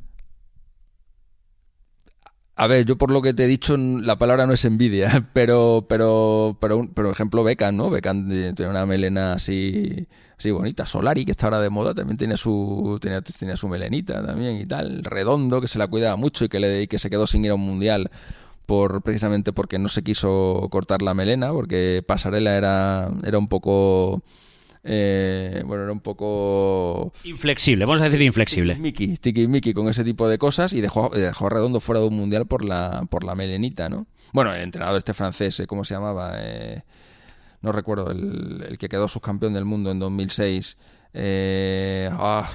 A 2.55 2.67
ver, 2.67 2.83
yo 2.85 2.97
por 2.97 3.09
lo 3.09 3.21
que 3.21 3.33
te 3.33 3.45
he 3.45 3.47
dicho, 3.47 3.77
la 3.77 4.17
palabra 4.17 4.45
no 4.45 4.51
es 4.51 4.65
envidia, 4.65 5.29
pero, 5.33 5.85
pero, 5.87 6.57
pero, 6.59 6.89
pero 6.93 7.09
ejemplo 7.09 7.41
Beckham, 7.41 7.77
¿no? 7.77 7.89
Beckham 7.89 8.27
tiene 8.27 8.69
una 8.69 8.85
melena 8.85 9.31
así, 9.31 10.05
así 10.37 10.51
bonita. 10.51 10.85
Solari, 10.85 11.23
que 11.23 11.31
está 11.31 11.45
ahora 11.45 11.61
de 11.61 11.69
moda, 11.69 11.93
también 11.93 12.17
tiene 12.17 12.35
su, 12.35 12.99
tenía, 13.01 13.21
tenía 13.21 13.55
su 13.55 13.69
melenita 13.69 14.25
también 14.25 14.57
y 14.57 14.65
tal. 14.65 15.05
Redondo, 15.05 15.61
que 15.61 15.69
se 15.69 15.79
la 15.79 15.87
cuidaba 15.87 16.17
mucho 16.17 16.43
y 16.43 16.49
que, 16.49 16.59
le, 16.59 16.81
y 16.81 16.87
que 16.87 16.99
se 16.99 17.09
quedó 17.09 17.27
sin 17.27 17.45
ir 17.45 17.51
a 17.51 17.55
un 17.55 17.61
mundial 17.61 18.11
por, 18.65 19.01
precisamente 19.03 19.53
porque 19.53 19.79
no 19.79 19.87
se 19.87 20.03
quiso 20.03 20.67
cortar 20.69 21.01
la 21.01 21.13
melena, 21.13 21.53
porque 21.53 22.03
Pasarela 22.05 22.57
era, 22.57 23.09
era 23.23 23.39
un 23.39 23.47
poco, 23.47 24.21
eh, 24.91 25.61
bueno, 25.67 25.83
era 25.83 25.91
un 25.91 25.99
poco 25.99 27.13
Inflexible, 27.23 27.85
vamos 27.85 28.01
a 28.01 28.05
decir 28.05 28.23
inflexible. 28.23 28.75
Mickey, 28.75 29.17
Tiki 29.17 29.47
Mickey 29.47 29.71
con 29.71 29.87
ese 29.87 30.03
tipo 30.03 30.27
de 30.27 30.39
cosas 30.39 30.73
y 30.73 30.81
dejó, 30.81 31.09
dejó 31.09 31.45
a 31.45 31.49
Redondo 31.51 31.79
fuera 31.79 32.01
de 32.01 32.07
un 32.07 32.15
mundial 32.15 32.47
por 32.47 32.65
la, 32.65 33.05
por 33.07 33.23
la 33.23 33.35
melenita, 33.35 33.87
¿no? 33.87 34.07
Bueno, 34.33 34.51
el 34.51 34.61
entrenador 34.61 34.97
este 34.97 35.13
francés, 35.13 35.59
eh, 35.59 35.67
¿cómo 35.67 35.83
se 35.83 35.93
llamaba? 35.93 36.33
Eh, 36.37 36.81
no 37.61 37.71
recuerdo, 37.71 38.09
el, 38.09 38.65
el 38.67 38.77
que 38.79 38.89
quedó 38.89 39.07
subcampeón 39.07 39.53
del 39.53 39.65
mundo 39.65 39.91
en 39.91 39.99
2006. 39.99 40.77
Eh, 41.13 42.09
ah, 42.13 42.49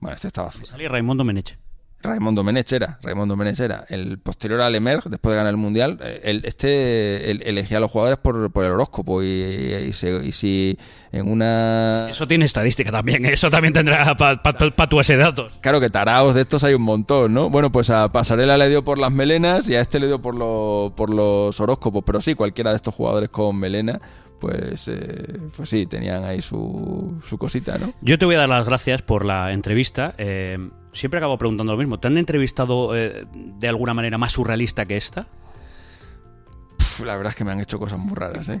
bueno, 0.00 0.14
este 0.16 0.28
estaba... 0.28 0.50
Salía 0.50 0.90
Raimundo 0.90 1.24
Meneche. 1.24 1.56
Raimundo 2.00 2.44
Menech 2.44 2.72
era, 2.72 2.98
Raimundo 3.02 3.36
Menech 3.36 3.58
era. 3.58 3.84
El 3.88 4.18
posterior 4.18 4.60
a 4.60 4.70
Lemer, 4.70 5.02
después 5.04 5.32
de 5.32 5.36
ganar 5.36 5.50
el 5.50 5.56
Mundial, 5.56 5.98
eh, 6.00 6.20
el, 6.24 6.42
este 6.44 7.30
el- 7.30 7.42
elegía 7.42 7.78
a 7.78 7.80
los 7.80 7.90
jugadores 7.90 8.18
por, 8.20 8.52
por 8.52 8.64
el 8.64 8.70
horóscopo 8.70 9.22
y, 9.22 9.26
y, 9.26 9.92
se- 9.92 10.24
y 10.24 10.30
si 10.32 10.78
en 11.10 11.28
una... 11.28 12.08
Eso 12.10 12.28
tiene 12.28 12.44
estadística 12.44 12.92
también, 12.92 13.24
¿eh? 13.26 13.32
eso 13.32 13.50
también 13.50 13.72
tendrá 13.74 14.16
para 14.16 14.88
tu 14.88 14.96
base 14.96 15.16
de 15.16 15.22
datos. 15.24 15.58
Claro 15.60 15.80
que 15.80 15.88
taraos 15.88 16.34
de 16.36 16.42
estos 16.42 16.62
hay 16.62 16.74
un 16.74 16.82
montón, 16.82 17.34
¿no? 17.34 17.50
Bueno, 17.50 17.72
pues 17.72 17.90
a 17.90 18.12
Pasarela 18.12 18.56
le 18.56 18.68
dio 18.68 18.84
por 18.84 18.98
las 18.98 19.10
melenas 19.12 19.68
y 19.68 19.74
a 19.74 19.80
este 19.80 19.98
le 19.98 20.06
dio 20.06 20.22
por, 20.22 20.36
lo- 20.36 20.92
por 20.96 21.12
los 21.12 21.58
horóscopos, 21.60 22.04
pero 22.06 22.20
sí, 22.20 22.34
cualquiera 22.34 22.70
de 22.70 22.76
estos 22.76 22.94
jugadores 22.94 23.28
con 23.30 23.56
melena, 23.58 24.00
pues, 24.40 24.86
eh, 24.86 25.36
pues 25.56 25.68
sí, 25.68 25.86
tenían 25.86 26.22
ahí 26.24 26.40
su, 26.40 27.20
su 27.26 27.38
cosita, 27.38 27.76
¿no? 27.76 27.92
Yo 28.02 28.18
te 28.20 28.24
voy 28.24 28.36
a 28.36 28.38
dar 28.38 28.48
las 28.48 28.66
gracias 28.66 29.02
por 29.02 29.24
la 29.24 29.52
entrevista. 29.52 30.14
Eh, 30.16 30.56
siempre 30.98 31.18
acabo 31.18 31.38
preguntando 31.38 31.72
lo 31.72 31.78
mismo. 31.78 31.98
¿Te 31.98 32.08
han 32.08 32.18
entrevistado 32.18 32.96
eh, 32.96 33.26
de 33.34 33.68
alguna 33.68 33.94
manera 33.94 34.18
más 34.18 34.32
surrealista 34.32 34.84
que 34.86 34.96
esta? 34.96 35.26
La 37.04 37.16
verdad 37.16 37.30
es 37.30 37.36
que 37.36 37.44
me 37.44 37.52
han 37.52 37.60
hecho 37.60 37.78
cosas 37.78 37.96
muy 38.00 38.12
raras, 38.16 38.48
¿eh? 38.48 38.60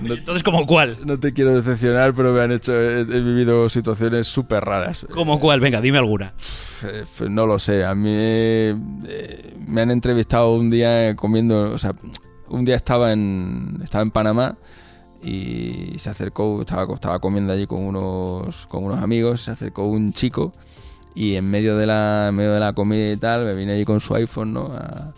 No- 0.00 0.14
Entonces, 0.14 0.44
¿como 0.44 0.64
cuál? 0.64 0.96
no 1.04 1.18
te 1.18 1.32
quiero 1.32 1.52
decepcionar, 1.56 2.14
pero 2.14 2.32
me 2.32 2.40
han 2.40 2.52
hecho. 2.52 2.72
He, 2.72 3.00
he 3.00 3.04
vivido 3.20 3.68
situaciones 3.68 4.28
súper 4.28 4.64
raras. 4.64 5.04
¿Como 5.12 5.40
cuál? 5.40 5.58
Venga, 5.58 5.80
dime 5.80 5.98
alguna. 5.98 6.34
Eh, 6.84 7.02
no 7.28 7.46
lo 7.46 7.58
sé. 7.58 7.84
A 7.84 7.96
mí 7.96 8.12
eh, 8.14 8.76
me 9.66 9.80
han 9.80 9.90
entrevistado 9.90 10.54
un 10.54 10.70
día 10.70 11.16
comiendo. 11.16 11.72
O 11.72 11.78
sea, 11.78 11.96
un 12.48 12.64
día 12.64 12.76
estaba 12.76 13.12
en, 13.12 13.80
estaba 13.82 14.02
en 14.02 14.12
Panamá 14.12 14.56
y 15.20 15.94
se 15.98 16.10
acercó, 16.10 16.60
estaba, 16.60 16.94
estaba 16.94 17.18
comiendo 17.18 17.52
allí 17.54 17.66
con 17.66 17.82
unos, 17.82 18.68
con 18.68 18.84
unos 18.84 19.02
amigos. 19.02 19.40
Se 19.40 19.50
acercó 19.50 19.84
un 19.86 20.12
chico 20.12 20.52
y 21.14 21.36
en 21.36 21.48
medio 21.48 21.76
de 21.76 21.86
la, 21.86 22.26
en 22.28 22.34
medio 22.34 22.52
de 22.52 22.60
la 22.60 22.72
comida 22.72 23.10
y 23.12 23.16
tal, 23.16 23.44
me 23.44 23.54
vine 23.54 23.72
allí 23.74 23.84
con 23.84 24.00
su 24.00 24.14
iPhone, 24.14 24.52
¿no? 24.52 24.66
A, 24.72 25.12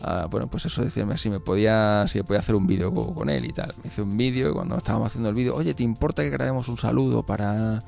a, 0.00 0.26
bueno, 0.26 0.46
pues 0.48 0.64
eso, 0.66 0.84
decirme 0.84 1.16
si 1.18 1.30
me 1.30 1.40
podía, 1.40 2.04
si 2.06 2.22
podía 2.22 2.38
hacer 2.40 2.54
un 2.54 2.66
vídeo 2.66 2.92
co- 2.92 3.14
con, 3.14 3.30
él 3.30 3.44
y 3.44 3.52
tal. 3.52 3.74
Me 3.82 3.88
hizo 3.88 4.04
un 4.04 4.16
vídeo 4.16 4.50
y 4.50 4.52
cuando 4.52 4.76
estábamos 4.76 5.06
haciendo 5.08 5.28
el 5.28 5.34
vídeo, 5.34 5.56
oye, 5.56 5.74
¿te 5.74 5.82
importa 5.82 6.22
que 6.22 6.30
grabemos 6.30 6.68
un 6.68 6.76
saludo 6.76 7.24
para, 7.24 7.82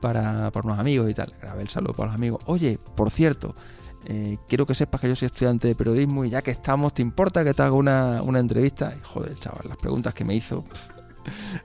para, 0.00 0.50
para 0.52 0.66
unos 0.66 0.78
amigos 0.78 1.10
y 1.10 1.14
tal? 1.14 1.32
Grabé 1.40 1.62
el 1.62 1.68
saludo 1.68 1.94
para 1.94 2.08
los 2.08 2.14
amigos. 2.14 2.40
Oye, 2.46 2.78
por 2.94 3.10
cierto, 3.10 3.54
eh, 4.04 4.36
quiero 4.46 4.66
que 4.66 4.74
sepas 4.76 5.00
que 5.00 5.08
yo 5.08 5.16
soy 5.16 5.26
estudiante 5.26 5.66
de 5.66 5.74
periodismo 5.74 6.24
y 6.24 6.30
ya 6.30 6.42
que 6.42 6.52
estamos, 6.52 6.94
¿te 6.94 7.02
importa 7.02 7.42
que 7.42 7.54
te 7.54 7.62
haga 7.62 7.72
una, 7.72 8.22
una 8.22 8.38
entrevista? 8.38 8.94
Y 8.96 9.00
joder, 9.02 9.34
chaval, 9.38 9.68
las 9.68 9.78
preguntas 9.78 10.14
que 10.14 10.24
me 10.24 10.36
hizo 10.36 10.64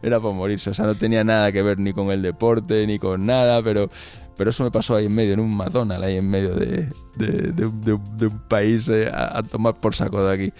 era 0.02 0.20
para 0.20 0.34
morirse. 0.34 0.72
O 0.72 0.74
sea, 0.74 0.86
no 0.86 0.96
tenía 0.96 1.24
nada 1.24 1.52
que 1.52 1.62
ver 1.62 1.80
ni 1.80 1.94
con 1.94 2.10
el 2.10 2.22
deporte 2.24 2.88
ni 2.88 2.98
con 2.98 3.26
nada, 3.28 3.62
pero, 3.62 3.90
pero 4.38 4.50
eso 4.50 4.64
me 4.64 4.72
pasó 4.72 4.96
ahí 4.96 5.06
en 5.06 5.16
medio, 5.16 5.34
en 5.34 5.40
un 5.40 5.56
McDonald's, 5.56 6.06
ahí 6.06 6.18
en 6.18 6.30
medio 6.30 6.56
de, 6.56 6.88
de, 7.18 7.94
un- 7.94 8.40
país 8.48 8.90
eh, 8.90 9.10
a, 9.14 9.42
tomar 9.44 9.76
por 9.80 9.96
saco 9.96 10.26
de 10.26 10.34
aquí. 10.34 10.54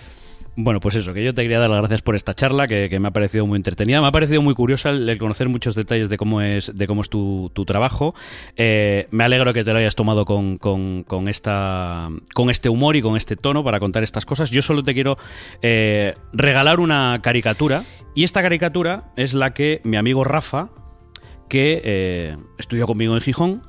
Bueno, 0.56 0.80
pues 0.80 0.94
eso, 0.94 1.14
que 1.16 1.24
yo 1.24 1.34
te 1.34 1.42
quería 1.42 1.58
dar 1.58 1.68
las 1.72 1.80
gracias 1.80 2.04
por 2.04 2.16
esta 2.16 2.36
charla, 2.36 2.68
que, 2.68 2.88
que 2.88 3.00
me 3.00 3.08
ha 3.08 3.12
parecido 3.12 3.48
muy 3.48 3.56
entretenida. 3.56 4.02
Me 4.02 4.08
ha 4.08 4.12
parecido 4.12 4.40
muy 4.44 4.54
curiosa 4.54 4.92
el, 4.92 5.10
el 5.10 5.18
conocer 5.18 5.50
muchos 5.50 5.74
detalles 5.74 6.10
de 6.10 6.18
cómo 6.18 6.42
es, 6.42 6.72
de 6.76 6.86
cómo 6.86 7.02
es 7.02 7.10
tu, 7.10 7.50
tu 7.56 7.66
trabajo. 7.66 8.14
Eh, 8.56 9.08
me 9.10 9.24
alegro 9.24 9.52
que 9.52 9.64
te 9.64 9.74
lo 9.74 9.80
hayas 9.80 9.96
tomado 9.96 10.26
con, 10.26 10.60
con- 10.60 11.04
con 11.06 11.28
esta, 11.28 12.08
con 12.36 12.52
este 12.52 12.70
humor 12.70 12.96
y 12.96 13.02
con 13.02 13.18
este 13.18 13.36
tono 13.36 13.64
para 13.64 13.80
contar 13.80 14.04
estas 14.04 14.28
cosas. 14.28 14.52
Yo 14.52 14.62
solo 14.62 14.84
te 14.84 14.94
quiero 14.94 15.18
eh, 15.64 16.14
regalar 16.34 16.80
una 16.80 17.20
caricatura. 17.24 17.84
Y 18.14 18.24
esta 18.24 18.44
caricatura 18.44 19.12
es 19.16 19.34
la 19.34 19.56
que 19.56 19.82
mi 19.84 19.98
amigo 19.98 20.24
Rafa, 20.24 20.70
que 21.54 21.82
eh, 21.86 22.36
estudió 22.58 22.88
conmigo 22.88 23.14
en 23.14 23.22
Gijón, 23.22 23.62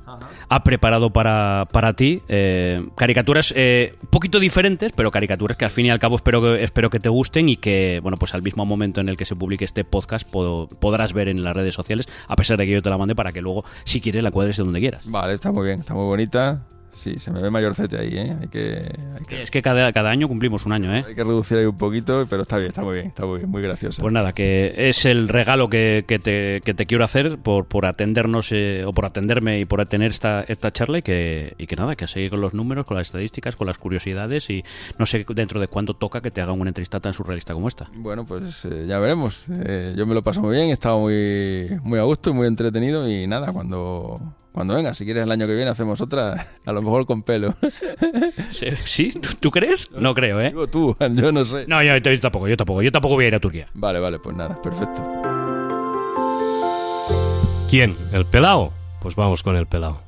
ha 0.49 0.63
preparado 0.63 1.11
para, 1.11 1.67
para 1.71 1.93
ti 1.93 2.23
eh, 2.27 2.83
caricaturas 2.95 3.53
eh, 3.55 3.93
un 4.01 4.09
poquito 4.09 4.39
diferentes, 4.39 4.91
pero 4.95 5.11
caricaturas 5.11 5.55
que 5.55 5.65
al 5.65 5.71
fin 5.71 5.85
y 5.85 5.91
al 5.91 5.99
cabo 5.99 6.15
espero 6.15 6.41
que, 6.41 6.63
espero 6.63 6.89
que 6.89 6.99
te 6.99 7.09
gusten 7.09 7.47
y 7.47 7.57
que, 7.57 7.99
bueno, 8.01 8.17
pues 8.17 8.33
al 8.33 8.41
mismo 8.41 8.65
momento 8.65 9.01
en 9.01 9.09
el 9.09 9.17
que 9.17 9.25
se 9.25 9.35
publique 9.35 9.65
este 9.65 9.83
podcast 9.83 10.27
po- 10.27 10.67
podrás 10.79 11.13
ver 11.13 11.27
en 11.29 11.43
las 11.43 11.55
redes 11.55 11.75
sociales, 11.75 12.07
a 12.27 12.35
pesar 12.35 12.57
de 12.57 12.65
que 12.65 12.71
yo 12.71 12.81
te 12.81 12.89
la 12.89 12.97
mande 12.97 13.13
para 13.13 13.31
que 13.31 13.41
luego, 13.41 13.63
si 13.83 14.01
quieres, 14.01 14.23
la 14.23 14.31
cuadres 14.31 14.57
de 14.57 14.63
donde 14.63 14.79
quieras. 14.79 15.03
Vale, 15.05 15.35
está 15.35 15.51
muy 15.51 15.67
bien, 15.67 15.81
está 15.81 15.93
muy 15.93 16.05
bonita. 16.05 16.65
Sí, 16.95 17.19
se 17.19 17.29
me 17.29 17.41
ve 17.41 17.51
mayorcete 17.51 17.97
ahí, 17.97 18.17
¿eh? 18.17 18.35
Hay 18.41 18.47
que, 18.47 18.91
hay 19.17 19.25
que, 19.27 19.43
Es 19.43 19.51
que 19.51 19.61
cada, 19.61 19.91
cada 19.91 20.09
año 20.09 20.27
cumplimos 20.27 20.65
un 20.65 20.71
año, 20.71 20.95
¿eh? 20.95 21.03
hay 21.07 21.13
que 21.13 21.23
reducir 21.23 21.57
ahí 21.57 21.65
un 21.65 21.77
poquito, 21.77 22.25
pero 22.29 22.43
está 22.43 22.57
bien, 22.57 22.69
está 22.69 22.81
muy 22.83 22.95
bien, 22.95 23.07
está 23.07 23.25
muy 23.25 23.37
bien, 23.39 23.49
muy 23.49 23.61
graciosa. 23.61 24.01
Pues 24.01 24.13
nada, 24.13 24.33
que 24.33 24.73
es 24.77 25.05
el 25.05 25.27
regalo 25.27 25.69
que, 25.69 26.05
que 26.07 26.19
te, 26.19 26.61
que 26.61 26.73
te 26.73 26.85
quiero 26.85 27.03
hacer 27.03 27.37
por, 27.37 27.65
por 27.65 27.85
atendernos 27.85 28.51
eh, 28.51 28.83
o 28.85 28.93
por 28.93 29.05
atenderme 29.05 29.59
y 29.59 29.65
por 29.65 29.85
tener 29.85 30.11
esta, 30.11 30.41
esta 30.47 30.71
charla 30.71 30.99
y 30.99 31.01
que, 31.01 31.53
y 31.57 31.67
que 31.67 31.75
nada, 31.75 31.95
que 31.95 32.05
a 32.05 32.07
seguir 32.07 32.31
con 32.31 32.41
los 32.41 32.53
números, 32.53 32.85
con 32.85 32.97
las 32.97 33.07
estadísticas, 33.07 33.55
con 33.55 33.67
las 33.67 33.77
curiosidades 33.77 34.49
y 34.49 34.63
no 34.97 35.05
sé 35.05 35.25
dentro 35.35 35.59
de 35.59 35.67
cuánto 35.67 35.93
toca 35.93 36.21
que 36.21 36.31
te 36.31 36.41
hagan 36.41 36.59
una 36.59 36.69
entrevista 36.69 36.99
tan 36.99 37.13
surrealista 37.13 37.53
como 37.53 37.67
esta. 37.67 37.89
Bueno, 37.93 38.25
pues 38.25 38.65
eh, 38.65 38.85
ya 38.87 38.99
veremos. 38.99 39.45
Eh, 39.49 39.93
yo 39.97 40.05
me 40.05 40.13
lo 40.13 40.23
paso 40.23 40.41
muy 40.41 40.55
bien, 40.55 40.69
he 40.69 40.71
estado 40.71 40.99
muy, 40.99 41.69
muy 41.83 41.99
a 41.99 42.03
gusto 42.03 42.29
y 42.29 42.33
muy 42.33 42.47
entretenido 42.47 43.09
y 43.09 43.27
nada, 43.27 43.51
cuando, 43.51 44.19
cuando 44.55 44.73
venga, 44.73 44.93
si 44.93 45.03
quieres 45.03 45.25
el 45.25 45.31
año 45.31 45.47
que 45.47 45.53
viene 45.53 45.69
hacemos 45.69 45.99
otra, 45.99 46.47
a 46.65 46.71
lo 46.71 46.81
mejor 46.81 47.05
con 47.05 47.23
pelo. 47.23 47.55
¿Sí? 48.51 48.67
¿Sí? 48.85 49.11
¿Tú, 49.11 49.27
tú 49.37 49.51
crees? 49.51 49.91
No 49.91 50.15
creo, 50.15 50.39
¿eh? 50.39 50.51
Digo 50.51 50.67
tú, 50.67 50.95
yo 51.11 51.33
no 51.33 51.43
sé. 51.43 51.65
No, 51.67 51.83
yo, 51.83 51.97
yo 51.97 52.19
tampoco, 52.21 52.47
yo 52.47 52.55
tampoco, 52.55 52.81
yo 52.81 52.89
tampoco 52.89 53.15
voy 53.15 53.25
a 53.25 53.27
ir 53.27 53.35
a 53.35 53.41
Turquía. 53.41 53.67
Vale, 53.73 53.99
vale, 53.99 54.17
pues 54.17 54.33
nada, 54.33 54.61
perfecto. 54.61 55.03
¿Quién? 57.69 57.97
¿El 58.13 58.25
pelao? 58.25 58.71
Pues 59.01 59.17
vamos 59.17 59.43
con 59.43 59.57
el 59.57 59.65
pelao. 59.65 60.04